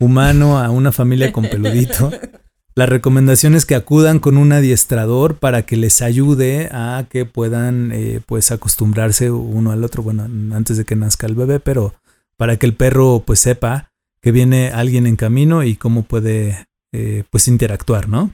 humano 0.00 0.58
a 0.58 0.70
una 0.70 0.90
familia 0.90 1.32
con 1.32 1.44
peludito, 1.44 2.10
la 2.74 2.86
recomendación 2.86 3.54
es 3.54 3.66
que 3.66 3.74
acudan 3.74 4.18
con 4.18 4.38
un 4.38 4.52
adiestrador 4.52 5.36
para 5.36 5.62
que 5.62 5.76
les 5.76 6.00
ayude 6.00 6.70
a 6.72 7.06
que 7.10 7.26
puedan 7.26 7.92
eh, 7.92 8.20
pues 8.24 8.50
acostumbrarse 8.50 9.30
uno 9.30 9.70
al 9.70 9.84
otro, 9.84 10.02
bueno, 10.02 10.24
antes 10.54 10.78
de 10.78 10.86
que 10.86 10.96
nazca 10.96 11.26
el 11.26 11.34
bebé, 11.34 11.60
pero 11.60 11.94
para 12.38 12.56
que 12.56 12.64
el 12.64 12.74
perro 12.74 13.22
pues 13.26 13.40
sepa 13.40 13.90
que 14.22 14.32
viene 14.32 14.70
alguien 14.70 15.06
en 15.06 15.16
camino 15.16 15.62
y 15.62 15.76
cómo 15.76 16.04
puede 16.04 16.66
eh, 16.92 17.24
pues 17.30 17.48
interactuar, 17.48 18.08
¿no? 18.08 18.32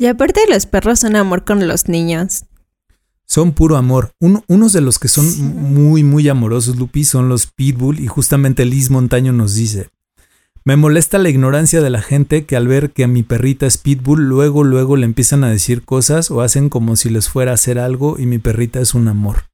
Y 0.00 0.06
aparte 0.06 0.40
los 0.48 0.64
perros 0.64 1.00
son 1.00 1.14
amor 1.14 1.44
con 1.44 1.68
los 1.68 1.86
niños. 1.86 2.46
Son 3.26 3.52
puro 3.52 3.76
amor. 3.76 4.14
unos 4.18 4.72
de 4.72 4.80
los 4.80 4.98
que 4.98 5.08
son 5.08 5.26
muy, 5.74 6.02
muy 6.02 6.26
amorosos, 6.26 6.76
Lupi, 6.76 7.04
son 7.04 7.28
los 7.28 7.48
Pitbull 7.48 8.00
y 8.00 8.06
justamente 8.06 8.64
Liz 8.64 8.88
Montaño 8.88 9.34
nos 9.34 9.54
dice, 9.54 9.90
me 10.64 10.76
molesta 10.76 11.18
la 11.18 11.28
ignorancia 11.28 11.82
de 11.82 11.90
la 11.90 12.00
gente 12.00 12.46
que 12.46 12.56
al 12.56 12.66
ver 12.66 12.92
que 12.92 13.04
a 13.04 13.08
mi 13.08 13.22
perrita 13.22 13.66
es 13.66 13.76
pitbull, 13.76 14.22
luego, 14.22 14.64
luego 14.64 14.96
le 14.96 15.04
empiezan 15.04 15.44
a 15.44 15.50
decir 15.50 15.84
cosas 15.84 16.30
o 16.30 16.40
hacen 16.40 16.70
como 16.70 16.96
si 16.96 17.10
les 17.10 17.28
fuera 17.28 17.50
a 17.50 17.54
hacer 17.54 17.78
algo 17.78 18.18
y 18.18 18.24
mi 18.24 18.38
perrita 18.38 18.80
es 18.80 18.94
un 18.94 19.06
amor. 19.06 19.50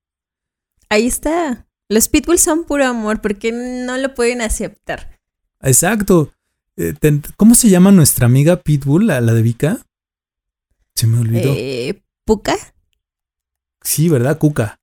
Ahí 0.89 1.09
está. 1.09 1.67
Los 1.89 2.07
pitbulls 2.07 2.43
son 2.43 2.63
puro 2.63 2.87
amor 2.87 3.21
porque 3.21 3.51
no 3.51 3.97
lo 3.99 4.15
pueden 4.15 4.43
aceptar. 4.43 5.19
Exacto. 5.61 6.31
Eh, 6.77 6.95
¿Cómo 7.37 7.57
se 7.57 7.69
llama 7.69 7.91
nuestra 7.91 8.27
amiga 8.27 8.63
pitbull, 8.63 9.09
la, 9.09 9.21
de 9.21 9.43
Vika? 9.43 9.86
Se 10.97 11.07
me 11.07 11.19
olvidó. 11.19 11.55
Eh, 11.57 12.03
¿Puka? 12.25 12.57
Sí, 13.83 14.09
¿verdad? 14.09 14.39
Cuca. 14.39 14.81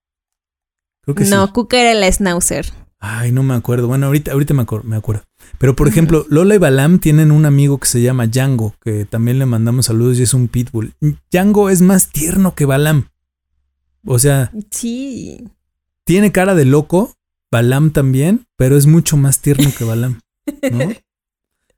Creo 1.01 1.15
que 1.15 1.25
no, 1.25 1.51
Cuca 1.51 1.82
era 1.82 1.93
la 1.93 2.10
schnauzer. 2.10 2.72
Ay, 3.00 3.34
no 3.34 3.43
me 3.43 3.55
acuerdo. 3.55 3.88
Bueno, 3.88 4.05
ahorita, 4.05 4.32
ahorita 4.32 4.53
me, 4.53 4.65
me 4.84 4.96
acuerdo. 4.96 5.24
Pero 5.58 5.75
por 5.75 5.89
ejemplo, 5.89 6.25
Lola 6.29 6.55
y 6.55 6.58
Balam 6.60 7.00
tienen 7.00 7.32
un 7.32 7.46
amigo 7.46 7.77
que 7.79 7.88
se 7.88 8.01
llama 8.01 8.27
Django, 8.27 8.75
que 8.82 9.03
también 9.03 9.39
le 9.39 9.46
mandamos 9.46 9.88
saludos 9.88 10.20
y 10.20 10.24
es 10.24 10.34
un 10.34 10.48
pitbull. 10.48 10.93
Django 11.29 11.70
es 11.70 11.82
más 11.82 12.12
tierno 12.12 12.55
que 12.55 12.65
Balam. 12.65 13.10
O 14.05 14.20
sea. 14.20 14.51
Sí. 14.72 15.50
Tiene 16.05 16.32
cara 16.32 16.55
de 16.55 16.63
loco, 16.63 17.13
Balam 17.51 17.91
también, 17.91 18.46
pero 18.55 18.77
es 18.77 18.86
mucho 18.88 19.17
más 19.17 19.41
tierno 19.41 19.70
que 19.77 19.84
Balam. 19.84 20.20
¿no? 20.72 20.93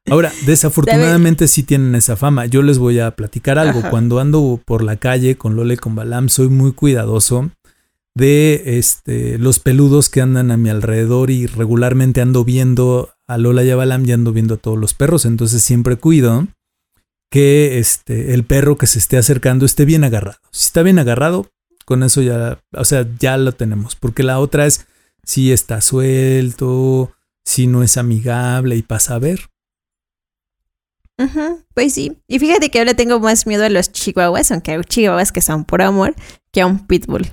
Ahora, 0.09 0.31
desafortunadamente 0.45 1.47
sí 1.47 1.63
tienen 1.63 1.95
esa 1.95 2.15
fama. 2.15 2.45
Yo 2.45 2.61
les 2.61 2.77
voy 2.77 2.99
a 2.99 3.11
platicar 3.11 3.57
algo. 3.57 3.81
Cuando 3.89 4.19
ando 4.19 4.61
por 4.63 4.83
la 4.83 4.97
calle 4.97 5.35
con 5.35 5.55
Lola 5.55 5.73
y 5.73 5.77
con 5.77 5.95
Balam, 5.95 6.29
soy 6.29 6.49
muy 6.49 6.73
cuidadoso 6.73 7.49
de 8.15 8.77
este, 8.77 9.37
los 9.37 9.59
peludos 9.59 10.09
que 10.09 10.21
andan 10.21 10.49
a 10.49 10.57
mi 10.57 10.69
alrededor 10.69 11.29
y 11.31 11.47
regularmente 11.47 12.21
ando 12.21 12.45
viendo 12.45 13.13
a 13.27 13.37
Lola 13.37 13.63
y 13.63 13.69
a 13.69 13.75
Balam 13.75 14.05
y 14.05 14.13
ando 14.13 14.31
viendo 14.31 14.55
a 14.55 14.57
todos 14.57 14.77
los 14.77 14.93
perros, 14.93 15.25
entonces 15.25 15.61
siempre 15.61 15.97
cuido 15.97 16.47
que 17.29 17.79
este, 17.79 18.33
el 18.33 18.45
perro 18.45 18.77
que 18.77 18.87
se 18.87 18.99
esté 18.99 19.17
acercando 19.17 19.65
esté 19.65 19.83
bien 19.83 20.05
agarrado. 20.05 20.37
Si 20.51 20.67
está 20.67 20.81
bien 20.83 20.99
agarrado, 20.99 21.49
con 21.83 22.03
eso 22.03 22.21
ya, 22.21 22.59
o 22.71 22.85
sea, 22.85 23.05
ya 23.19 23.37
lo 23.37 23.51
tenemos, 23.51 23.95
porque 23.95 24.23
la 24.23 24.39
otra 24.39 24.65
es 24.65 24.87
si 25.23 25.51
está 25.51 25.81
suelto, 25.81 27.11
si 27.43 27.67
no 27.67 27.83
es 27.83 27.97
amigable 27.97 28.77
y 28.77 28.81
pasa 28.81 29.15
a 29.15 29.19
ver. 29.19 29.49
Pues 31.73 31.93
sí. 31.93 32.17
Y 32.27 32.39
fíjate 32.39 32.69
que 32.69 32.79
ahora 32.79 32.93
tengo 32.93 33.19
más 33.19 33.47
miedo 33.47 33.63
a 33.63 33.69
los 33.69 33.91
chihuahuas, 33.91 34.51
aunque 34.51 34.71
hay 34.71 34.81
chihuahuas 34.81 35.31
que 35.31 35.41
son 35.41 35.65
por 35.65 35.81
amor, 35.81 36.15
que 36.51 36.61
a 36.61 36.67
un 36.67 36.85
pitbull. 36.85 37.29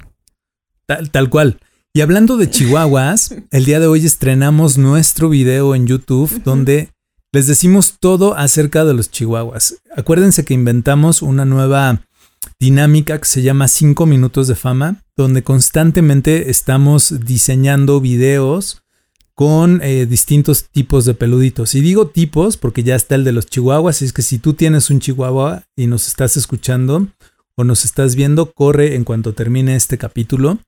Tal, 0.87 1.31
cual. 1.31 1.59
Y 1.95 2.01
hablando 2.01 2.37
de 2.37 2.51
chihuahuas, 2.51 3.35
el 3.51 3.65
día 3.65 3.81
de 3.81 3.87
hoy 3.87 4.05
estrenamos 4.05 4.79
nuestro 4.79 5.29
video 5.29 5.75
en 5.75 5.87
YouTube 5.87 6.43
donde 6.43 6.91
les 7.33 7.47
decimos 7.47 7.97
todo 7.99 8.37
acerca 8.37 8.85
de 8.85 8.95
los 8.95 9.11
chihuahuas. 9.11 9.77
Acuérdense 9.97 10.45
que 10.45 10.55
inventamos 10.55 11.23
una 11.23 11.45
nueva 11.45 12.03
dinámica 12.59 13.19
que 13.19 13.25
se 13.25 13.43
llama 13.43 13.69
5 13.69 14.05
minutos 14.07 14.49
de 14.49 14.55
fama, 14.55 15.03
donde 15.17 15.43
constantemente 15.43 16.51
estamos 16.51 17.25
diseñando 17.25 18.01
videos 18.01 18.82
con 19.42 19.80
eh, 19.82 20.06
distintos 20.06 20.66
tipos 20.70 21.04
de 21.04 21.14
peluditos. 21.14 21.75
Y 21.75 21.80
digo 21.80 22.06
tipos 22.06 22.56
porque 22.56 22.84
ya 22.84 22.94
está 22.94 23.16
el 23.16 23.25
de 23.25 23.32
los 23.32 23.46
chihuahuas, 23.46 24.00
y 24.00 24.04
es 24.04 24.12
que 24.12 24.22
si 24.22 24.38
tú 24.38 24.54
tienes 24.54 24.88
un 24.88 25.00
chihuahua 25.00 25.64
y 25.75 25.88
nos 25.88 26.06
estás 26.06 26.37
escuchando, 26.37 27.08
o 27.56 27.64
nos 27.64 27.84
estás 27.84 28.14
viendo, 28.14 28.52
corre 28.52 28.94
en 28.94 29.02
cuanto 29.02 29.32
termine 29.32 29.75
este 29.75 29.99
capítulo 29.99 30.61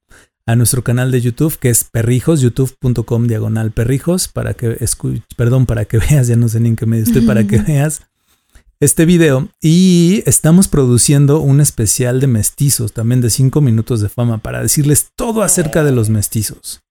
a 0.44 0.56
nuestro 0.56 0.82
canal 0.82 1.12
de 1.12 1.20
YouTube 1.20 1.56
que 1.56 1.70
es 1.70 1.84
perrijos, 1.84 2.40
youtube.com 2.40 3.28
diagonal 3.28 3.70
perrijos, 3.70 4.26
para 4.26 4.54
que 4.54 4.76
escuche, 4.80 5.22
perdón, 5.36 5.66
para 5.66 5.84
que 5.84 5.98
veas, 6.10 6.26
ya 6.26 6.34
no 6.34 6.48
sé 6.48 6.58
ni 6.58 6.70
en 6.70 6.76
qué 6.76 6.86
medio 6.86 7.04
estoy, 7.04 7.22
para 7.22 7.46
que 7.46 7.58
veas 7.62 8.02
este 8.80 9.04
video. 9.04 9.50
Y 9.62 10.24
estamos 10.26 10.66
produciendo 10.66 11.38
un 11.38 11.60
especial 11.60 12.18
de 12.18 12.26
mestizos, 12.26 12.92
también 12.92 13.20
de 13.20 13.30
5 13.30 13.60
minutos 13.60 14.00
de 14.00 14.08
fama, 14.08 14.38
para 14.38 14.62
decirles 14.62 15.10
todo 15.14 15.44
acerca 15.44 15.84
de 15.84 15.92
los 15.92 16.10
mestizos. 16.10 16.83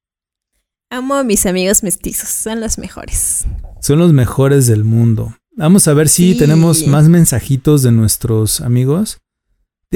Amo 0.93 1.15
a 1.15 1.23
mis 1.23 1.47
amigos 1.47 1.81
mestizos, 1.81 2.29
son 2.29 2.61
los 2.61 2.77
mejores. 2.77 3.45
Son 3.81 3.97
los 3.97 4.13
mejores 4.13 4.67
del 4.67 4.83
mundo. 4.83 5.35
Vamos 5.55 5.87
a 5.87 5.93
ver 5.95 6.07
si 6.07 6.37
tenemos 6.37 6.85
más 6.85 7.09
mensajitos 7.09 7.81
de 7.81 7.91
nuestros 7.91 8.61
amigos. 8.61 9.17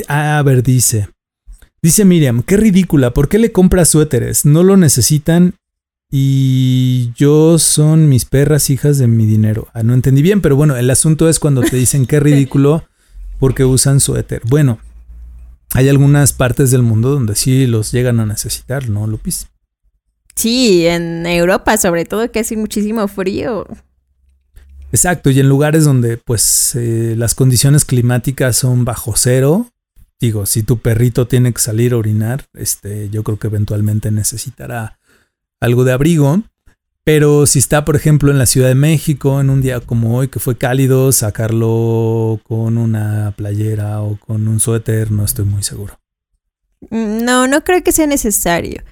A 0.08 0.42
ver, 0.42 0.64
dice. 0.64 1.08
Dice 1.84 2.04
Miriam, 2.04 2.42
qué 2.42 2.58
ridícula, 2.58 3.14
¿por 3.14 3.30
qué 3.30 3.38
le 3.38 3.52
compras 3.52 3.90
suéteres? 3.90 4.44
No 4.44 4.64
lo 4.64 4.76
necesitan 4.76 5.54
y 6.10 7.12
yo 7.16 7.60
son 7.60 8.10
mis 8.10 8.26
perras 8.26 8.72
hijas 8.72 8.98
de 8.98 9.06
mi 9.06 9.28
dinero. 9.28 9.68
Ah, 9.76 9.84
no 9.84 9.94
entendí 9.94 10.24
bien, 10.24 10.42
pero 10.42 10.56
bueno, 10.56 10.76
el 10.78 10.90
asunto 10.90 11.30
es 11.30 11.38
cuando 11.38 11.62
te 11.62 11.76
dicen 11.76 12.08
qué 12.08 12.20
ridículo 12.20 12.86
porque 13.38 13.66
usan 13.66 14.00
suéter. 14.00 14.42
Bueno, 14.46 14.80
hay 15.76 15.90
algunas 15.90 16.34
partes 16.34 16.72
del 16.72 16.82
mundo 16.82 17.12
donde 17.12 17.36
sí 17.36 17.68
los 17.68 17.92
llegan 17.92 18.20
a 18.20 18.26
necesitar, 18.26 18.90
¿no, 18.90 19.06
Lupis? 19.06 19.48
Sí, 20.38 20.86
en 20.86 21.26
Europa 21.26 21.78
sobre 21.78 22.06
todo 22.06 22.32
que 22.32 22.40
hace 22.40 22.56
muchísimo 22.56 23.08
frío. 23.08 23.68
Exacto, 24.92 25.32
y 25.32 25.40
en 25.40 25.50
lugares 25.50 25.84
donde 25.84 26.18
pues 26.18 26.76
eh, 26.76 27.16
las 27.18 27.34
condiciones 27.36 27.84
climáticas 27.84 28.56
son 28.56 28.86
bajo 28.86 29.14
cero, 29.16 29.68
digo, 30.20 30.46
si 30.46 30.62
tu 30.62 30.78
perrito 30.78 31.28
tiene 31.28 31.52
que 31.52 31.60
salir 31.60 31.94
a 31.94 31.98
orinar, 31.98 32.46
este, 32.54 33.10
yo 33.10 33.24
creo 33.24 33.40
que 33.40 33.48
eventualmente 33.48 34.12
necesitará 34.12 35.00
algo 35.60 35.84
de 35.84 35.94
abrigo. 35.94 36.42
Pero 37.04 37.46
si 37.46 37.60
está, 37.60 37.86
por 37.86 37.96
ejemplo, 37.96 38.32
en 38.32 38.38
la 38.38 38.46
Ciudad 38.46 38.68
de 38.68 38.76
México, 38.76 39.40
en 39.40 39.50
un 39.50 39.62
día 39.62 39.80
como 39.80 40.18
hoy 40.18 40.28
que 40.28 40.40
fue 40.40 40.58
cálido, 40.58 41.14
sacarlo 41.14 42.42
con 42.44 42.78
una 42.78 43.34
playera 43.36 44.02
o 44.02 44.18
con 44.18 44.48
un 44.48 44.60
suéter, 44.60 45.10
no 45.10 45.24
estoy 45.24 45.46
muy 45.46 45.64
seguro. 45.64 45.98
Mm, 46.90 47.24
no, 47.24 47.48
no 47.48 47.64
creo 47.64 47.82
que 47.82 47.94
sea 47.94 48.08
necesario. 48.08 48.84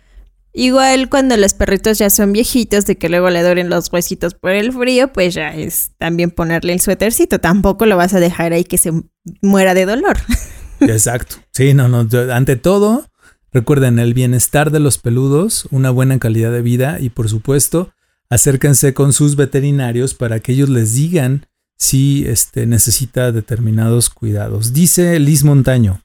Igual 0.58 1.10
cuando 1.10 1.36
los 1.36 1.54
perritos 1.54 1.98
ya 1.98 2.10
son 2.10 2.32
viejitos, 2.32 2.86
de 2.86 2.96
que 2.98 3.10
luego 3.10 3.30
le 3.30 3.44
duelen 3.44 3.70
los 3.70 3.92
huesitos 3.92 4.36
por 4.36 4.52
el 4.52 4.72
frío, 4.72 5.12
pues 5.12 5.34
ya 5.34 5.54
es 5.54 5.92
también 5.98 6.32
ponerle 6.32 6.72
el 6.72 6.80
suétercito. 6.80 7.40
Tampoco 7.40 7.86
lo 7.86 7.98
vas 7.98 8.14
a 8.14 8.22
dejar 8.22 8.54
ahí 8.54 8.64
que 8.64 8.78
se 8.78 8.94
muera 9.42 9.74
de 9.74 9.86
dolor. 9.86 10.18
Exacto. 10.80 11.36
Sí, 11.52 11.74
no, 11.74 11.90
no. 11.90 12.08
Ante 12.32 12.56
todo, 12.56 13.06
recuerden 13.52 14.00
el 14.00 14.14
bienestar 14.14 14.72
de 14.72 14.80
los 14.80 14.98
peludos, 14.98 15.68
una 15.72 15.90
buena 15.90 16.20
calidad 16.20 16.54
de 16.54 16.62
vida 16.62 17.02
y 17.02 17.10
por 17.10 17.28
supuesto, 17.28 17.92
acérquense 18.30 18.94
con 18.94 19.12
sus 19.12 19.36
veterinarios 19.36 20.14
para 20.14 20.40
que 20.40 20.54
ellos 20.54 20.70
les 20.70 20.94
digan 20.94 21.48
si 21.78 22.26
este, 22.28 22.66
necesita 22.66 23.34
determinados 23.34 24.10
cuidados. 24.10 24.72
Dice 24.72 25.20
Liz 25.20 25.44
Montaño, 25.44 26.05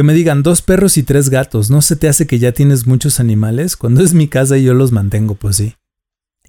que 0.00 0.04
me 0.04 0.14
digan 0.14 0.42
dos 0.42 0.62
perros 0.62 0.96
y 0.96 1.02
tres 1.02 1.28
gatos, 1.28 1.68
¿no 1.68 1.82
se 1.82 1.94
te 1.94 2.08
hace 2.08 2.26
que 2.26 2.38
ya 2.38 2.52
tienes 2.52 2.86
muchos 2.86 3.20
animales? 3.20 3.76
Cuando 3.76 4.02
es 4.02 4.14
mi 4.14 4.28
casa 4.28 4.56
y 4.56 4.64
yo 4.64 4.72
los 4.72 4.92
mantengo, 4.92 5.34
pues 5.34 5.56
sí. 5.56 5.74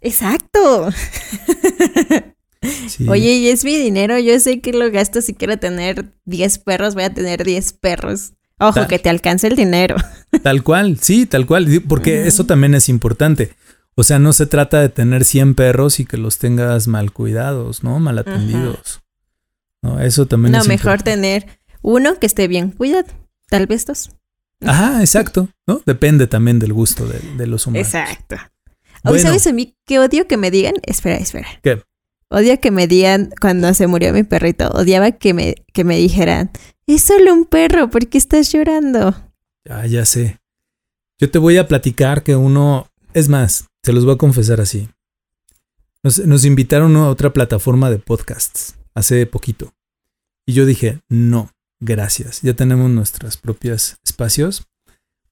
Exacto. 0.00 0.88
Oye, 3.08 3.34
y 3.34 3.48
es 3.48 3.62
mi 3.62 3.76
dinero, 3.76 4.18
yo 4.18 4.40
sé 4.40 4.62
que 4.62 4.72
lo 4.72 4.90
gasto 4.90 5.20
si 5.20 5.34
quiero 5.34 5.58
tener 5.58 6.14
10 6.24 6.60
perros, 6.60 6.94
voy 6.94 7.02
a 7.02 7.12
tener 7.12 7.44
10 7.44 7.74
perros. 7.74 8.32
Ojo, 8.58 8.88
que 8.88 8.98
te 8.98 9.10
alcance 9.10 9.48
el 9.48 9.56
dinero. 9.56 9.96
Tal 10.42 10.62
cual, 10.62 10.98
sí, 10.98 11.26
tal 11.26 11.44
cual, 11.44 11.82
porque 11.86 12.26
eso 12.26 12.46
también 12.46 12.74
es 12.74 12.88
importante. 12.88 13.52
O 13.96 14.02
sea, 14.02 14.18
no 14.18 14.32
se 14.32 14.46
trata 14.46 14.80
de 14.80 14.88
tener 14.88 15.26
100 15.26 15.54
perros 15.56 16.00
y 16.00 16.06
que 16.06 16.16
los 16.16 16.38
tengas 16.38 16.88
mal 16.88 17.12
cuidados, 17.12 17.84
¿no? 17.84 18.00
Mal 18.00 18.16
atendidos. 18.18 19.02
No, 19.82 20.00
eso 20.00 20.24
también 20.24 20.54
es 20.54 20.62
No, 20.62 20.68
mejor 20.68 21.02
tener 21.02 21.60
uno 21.82 22.18
que 22.18 22.24
esté 22.24 22.48
bien 22.48 22.70
cuidado, 22.70 23.08
tal 23.52 23.66
vez 23.66 23.84
dos. 23.84 24.10
Ajá, 24.62 25.00
exacto, 25.00 25.50
¿no? 25.66 25.82
Depende 25.84 26.26
también 26.26 26.58
del 26.58 26.72
gusto 26.72 27.06
de, 27.06 27.46
los 27.46 27.66
humanos. 27.66 27.86
Exacto. 27.86 28.36
Bueno. 29.04 29.22
¿sabes 29.22 29.46
a 29.46 29.52
mí 29.52 29.76
qué 29.84 29.98
odio 29.98 30.26
que 30.26 30.38
me 30.38 30.50
digan? 30.50 30.76
Espera, 30.84 31.16
espera. 31.16 31.48
¿Qué? 31.62 31.82
Odio 32.30 32.58
que 32.60 32.70
me 32.70 32.86
digan 32.86 33.30
cuando 33.42 33.74
se 33.74 33.86
murió 33.86 34.14
mi 34.14 34.22
perrito. 34.22 34.70
Odiaba 34.70 35.12
que 35.12 35.34
me, 35.34 35.56
que 35.74 35.84
me 35.84 35.98
dijeran, 35.98 36.50
es 36.86 37.02
solo 37.02 37.34
un 37.34 37.44
perro, 37.44 37.90
¿por 37.90 38.08
qué 38.08 38.16
estás 38.16 38.50
llorando? 38.50 39.14
Ya, 39.66 39.84
ya 39.84 40.06
sé. 40.06 40.38
Yo 41.18 41.30
te 41.30 41.38
voy 41.38 41.58
a 41.58 41.68
platicar 41.68 42.22
que 42.22 42.34
uno, 42.34 42.88
es 43.12 43.28
más, 43.28 43.66
se 43.82 43.92
los 43.92 44.06
voy 44.06 44.14
a 44.14 44.18
confesar 44.18 44.62
así. 44.62 44.88
Nos, 46.02 46.44
invitaron 46.46 46.96
a 46.96 47.10
otra 47.10 47.34
plataforma 47.34 47.90
de 47.90 47.98
podcasts 47.98 48.76
hace 48.94 49.26
poquito. 49.26 49.74
Y 50.46 50.54
yo 50.54 50.64
dije, 50.64 51.00
no, 51.10 51.50
gracias. 51.82 52.40
Ya 52.42 52.54
tenemos 52.54 52.90
nuestros 52.90 53.36
propios 53.36 53.96
espacios. 54.04 54.66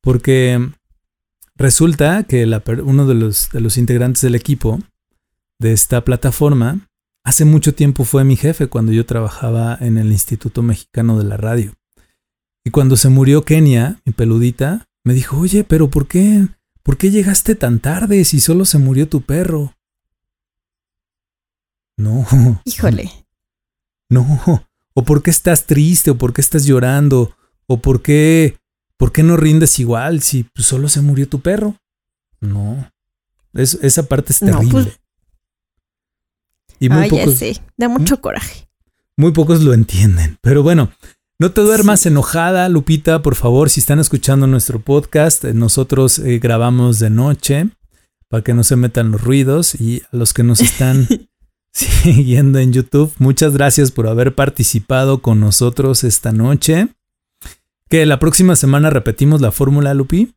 Porque 0.03 0.71
resulta 1.57 2.25
que 2.25 2.45
uno 2.85 3.07
de 3.07 3.15
los, 3.15 3.51
de 3.51 3.61
los 3.61 3.77
integrantes 3.77 4.23
del 4.23 4.35
equipo 4.35 4.81
de 5.59 5.73
esta 5.73 6.05
plataforma 6.05 6.89
hace 7.25 7.45
mucho 7.45 7.75
tiempo 7.75 8.05
fue 8.05 8.25
mi 8.25 8.37
jefe 8.37 8.69
cuando 8.69 8.93
yo 8.93 9.05
trabajaba 9.05 9.77
en 9.81 9.99
el 9.99 10.11
Instituto 10.11 10.63
Mexicano 10.63 11.19
de 11.19 11.25
la 11.25 11.37
Radio. 11.37 11.75
Y 12.65 12.71
cuando 12.71 12.97
se 12.97 13.11
murió 13.11 13.45
Kenia, 13.45 14.01
mi 14.05 14.13
peludita, 14.13 14.87
me 15.05 15.13
dijo, 15.13 15.39
oye, 15.39 15.65
pero 15.65 15.91
¿por 15.91 16.09
qué 16.09 16.49
¿Por 16.83 16.97
qué 16.97 17.11
llegaste 17.11 17.55
tan 17.55 17.79
tarde 17.79 18.25
si 18.25 18.41
solo 18.41 18.65
se 18.65 18.79
murió 18.79 19.09
tu 19.09 19.23
perro? 19.23 19.77
No. 21.97 22.27
Híjole. 22.65 23.11
No. 24.13 24.67
¿O 24.95 25.05
por 25.05 25.23
qué 25.23 25.31
estás 25.31 25.67
triste? 25.67 26.11
¿O 26.11 26.19
por 26.19 26.33
qué 26.33 26.41
estás 26.41 26.65
llorando? 26.67 27.37
¿O 27.67 27.81
por 27.81 28.03
qué, 28.03 28.59
por 28.97 29.13
qué 29.13 29.23
no 29.23 29.37
rindes 29.37 29.79
igual 29.79 30.23
si 30.23 30.47
solo 30.57 30.89
se 30.89 31.01
murió 31.01 31.29
tu 31.29 31.41
perro? 31.41 31.77
No. 32.41 32.91
esa 33.53 34.05
parte 34.09 34.33
es 34.33 34.41
terrible. 34.41 34.65
No, 34.65 34.71
pues... 34.85 35.01
Y 36.81 36.89
muy 36.89 37.11
pocos, 37.11 37.39
Da 37.77 37.89
¿Mm? 37.89 37.93
mucho 37.93 38.21
coraje. 38.21 38.69
Muy 39.17 39.33
pocos 39.33 39.61
lo 39.61 39.75
entienden. 39.75 40.39
Pero 40.41 40.63
bueno, 40.63 40.91
no 41.39 41.53
te 41.53 41.61
duermas 41.61 42.05
enojada, 42.07 42.69
Lupita, 42.69 43.23
por 43.23 43.35
favor, 43.35 43.71
si 43.71 43.81
están 43.81 43.99
escuchando 43.99 44.47
nuestro 44.47 44.81
podcast, 44.81 45.45
eh, 45.45 45.55
nosotros 45.55 46.19
eh, 46.19 46.39
grabamos 46.39 46.99
de 46.99 47.11
noche 47.11 47.69
para 48.29 48.43
que 48.43 48.55
no 48.55 48.65
se 48.65 48.77
metan 48.77 49.11
los 49.11 49.23
ruidos 49.23 49.75
y 49.75 50.03
a 50.11 50.17
los 50.17 50.33
que 50.33 50.43
nos 50.43 50.61
están 50.61 51.07
siguiendo 51.73 52.59
en 52.59 52.73
YouTube, 52.73 53.13
muchas 53.19 53.53
gracias 53.53 53.91
por 53.91 54.09
haber 54.09 54.35
participado 54.35 55.23
con 55.23 55.41
nosotros 55.41 56.05
esta 56.05 56.33
noche. 56.33 56.89
Que 57.89 58.07
la 58.07 58.19
próxima 58.19 58.57
semana 58.57 58.91
repetimos 58.91 59.41
la 59.41 59.51
fórmula, 59.51 59.95
Lupi. 59.95 60.35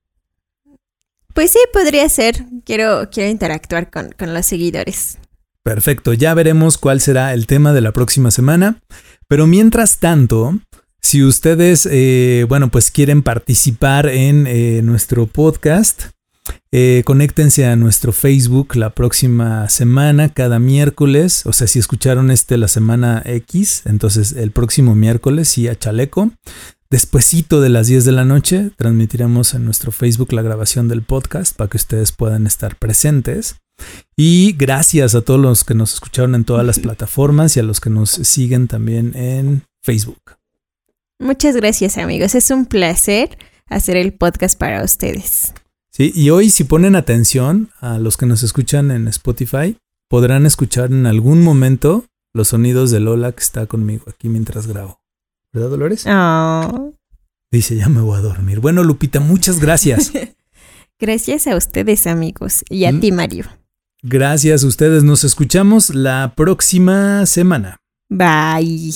Pues 1.34 1.52
sí, 1.52 1.60
podría 1.72 2.08
ser. 2.10 2.46
Quiero, 2.66 3.10
quiero 3.12 3.30
interactuar 3.30 3.90
con, 3.90 4.12
con 4.18 4.34
los 4.34 4.46
seguidores. 4.46 5.18
Perfecto, 5.64 6.14
ya 6.14 6.34
veremos 6.34 6.78
cuál 6.78 7.00
será 7.00 7.34
el 7.34 7.48
tema 7.48 7.74
de 7.74 7.82
la 7.82 7.92
próxima 7.92 8.32
semana. 8.32 8.82
Pero 9.28 9.48
mientras 9.48 10.00
tanto, 10.00 10.60
si 11.02 11.24
ustedes, 11.24 11.88
eh, 11.92 12.46
bueno, 12.50 12.70
pues 12.70 12.92
quieren 12.92 13.24
participar 13.24 14.08
en 14.08 14.46
eh, 14.48 14.82
nuestro 14.84 15.28
podcast, 15.28 16.06
eh, 16.72 17.04
conéctense 17.06 17.66
a 17.66 17.76
nuestro 17.76 18.12
Facebook 18.12 18.76
la 18.76 18.92
próxima 18.92 19.70
semana, 19.70 20.30
cada 20.30 20.60
miércoles. 20.60 21.46
O 21.46 21.54
sea, 21.54 21.68
si 21.68 21.80
escucharon 21.80 22.32
este 22.32 22.58
la 22.58 22.68
semana 22.68 23.22
X, 23.26 23.84
entonces 23.86 24.34
el 24.34 24.52
próximo 24.52 24.96
miércoles, 24.96 25.50
sí, 25.50 25.68
a 25.68 25.78
Chaleco. 25.78 26.32
Despuésito 26.90 27.60
de 27.60 27.70
las 27.70 27.88
10 27.88 28.06
de 28.06 28.12
la 28.12 28.26
noche, 28.26 28.72
transmitiremos 28.76 29.56
en 29.56 29.66
nuestro 29.66 29.92
Facebook 29.92 30.32
la 30.32 30.44
grabación 30.44 30.88
del 30.88 31.02
podcast 31.02 31.56
para 31.56 31.70
que 31.70 31.78
ustedes 31.78 32.12
puedan 32.12 32.46
estar 32.46 32.76
presentes. 32.76 33.56
Y 34.16 34.54
gracias 34.54 35.16
a 35.16 35.22
todos 35.22 35.40
los 35.40 35.64
que 35.64 35.74
nos 35.74 35.96
escucharon 35.96 36.36
en 36.36 36.44
todas 36.44 36.66
las 36.66 36.80
plataformas 36.88 37.58
y 37.58 37.60
a 37.60 37.64
los 37.64 37.80
que 37.80 37.90
nos 37.90 38.12
siguen 38.12 38.68
también 38.68 39.16
en 39.16 39.64
Facebook. 39.82 40.38
Muchas 41.20 41.56
gracias 41.56 41.98
amigos, 41.98 42.36
es 42.36 42.52
un 42.52 42.66
placer 42.66 43.38
hacer 43.68 43.98
el 43.98 44.14
podcast 44.14 44.58
para 44.58 44.84
ustedes. 44.84 45.54
Sí, 45.96 46.12
y 46.16 46.32
hoy 46.32 46.50
si 46.50 46.64
ponen 46.64 46.96
atención 46.96 47.70
a 47.80 48.00
los 48.00 48.18
que 48.18 48.26
nos 48.26 48.42
escuchan 48.42 48.90
en 48.90 49.08
Spotify, 49.08 49.78
podrán 50.10 50.48
escuchar 50.48 50.92
en 50.92 51.06
algún 51.06 51.44
momento 51.44 52.06
los 52.34 52.48
sonidos 52.48 52.90
de 52.90 53.00
Lola 53.00 53.32
que 53.32 53.44
está 53.44 53.68
conmigo 53.68 54.06
aquí 54.08 54.28
mientras 54.28 54.66
grabo. 54.66 55.00
¿Verdad, 55.52 55.70
Dolores? 55.70 56.06
Oh. 56.08 56.94
Dice, 57.52 57.76
ya 57.76 57.90
me 57.90 58.02
voy 58.02 58.18
a 58.18 58.22
dormir. 58.22 58.60
Bueno, 58.60 58.84
Lupita, 58.84 59.20
muchas 59.20 59.60
gracias. 59.60 60.12
gracias 61.00 61.46
a 61.46 61.56
ustedes, 61.56 62.08
amigos, 62.08 62.64
y 62.70 62.86
a 62.86 62.92
mm. 62.92 63.00
ti, 63.00 63.12
Mario. 63.12 63.46
Gracias 64.02 64.64
a 64.64 64.68
ustedes. 64.68 65.04
Nos 65.04 65.24
escuchamos 65.24 65.94
la 65.94 66.34
próxima 66.36 67.28
semana. 67.28 67.78
Bye. 68.10 68.96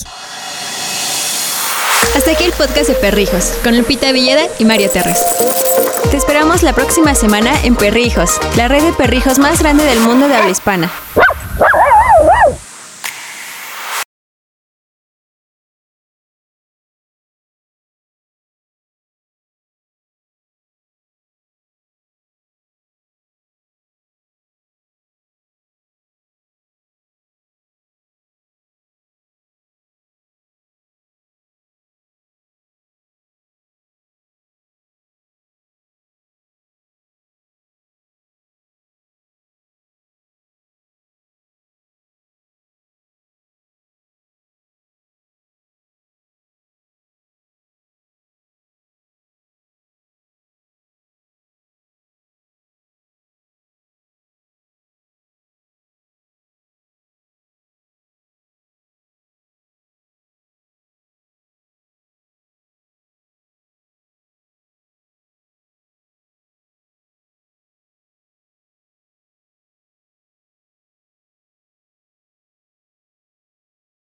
Hasta 2.15 2.31
aquí 2.31 2.43
el 2.43 2.53
podcast 2.53 2.89
de 2.89 2.95
Perrijos, 2.95 3.53
con 3.63 3.77
Lupita 3.77 4.11
Villeda 4.11 4.47
y 4.57 4.65
Mario 4.65 4.89
Terres. 4.89 5.19
Te 6.09 6.17
esperamos 6.17 6.63
la 6.63 6.73
próxima 6.73 7.15
semana 7.15 7.51
en 7.63 7.75
Perrijos, 7.75 8.39
la 8.55 8.67
red 8.67 8.83
de 8.83 8.93
perrijos 8.93 9.39
más 9.39 9.59
grande 9.59 9.83
del 9.83 9.99
mundo 9.99 10.27
de 10.27 10.35
habla 10.35 10.49
hispana. 10.49 10.91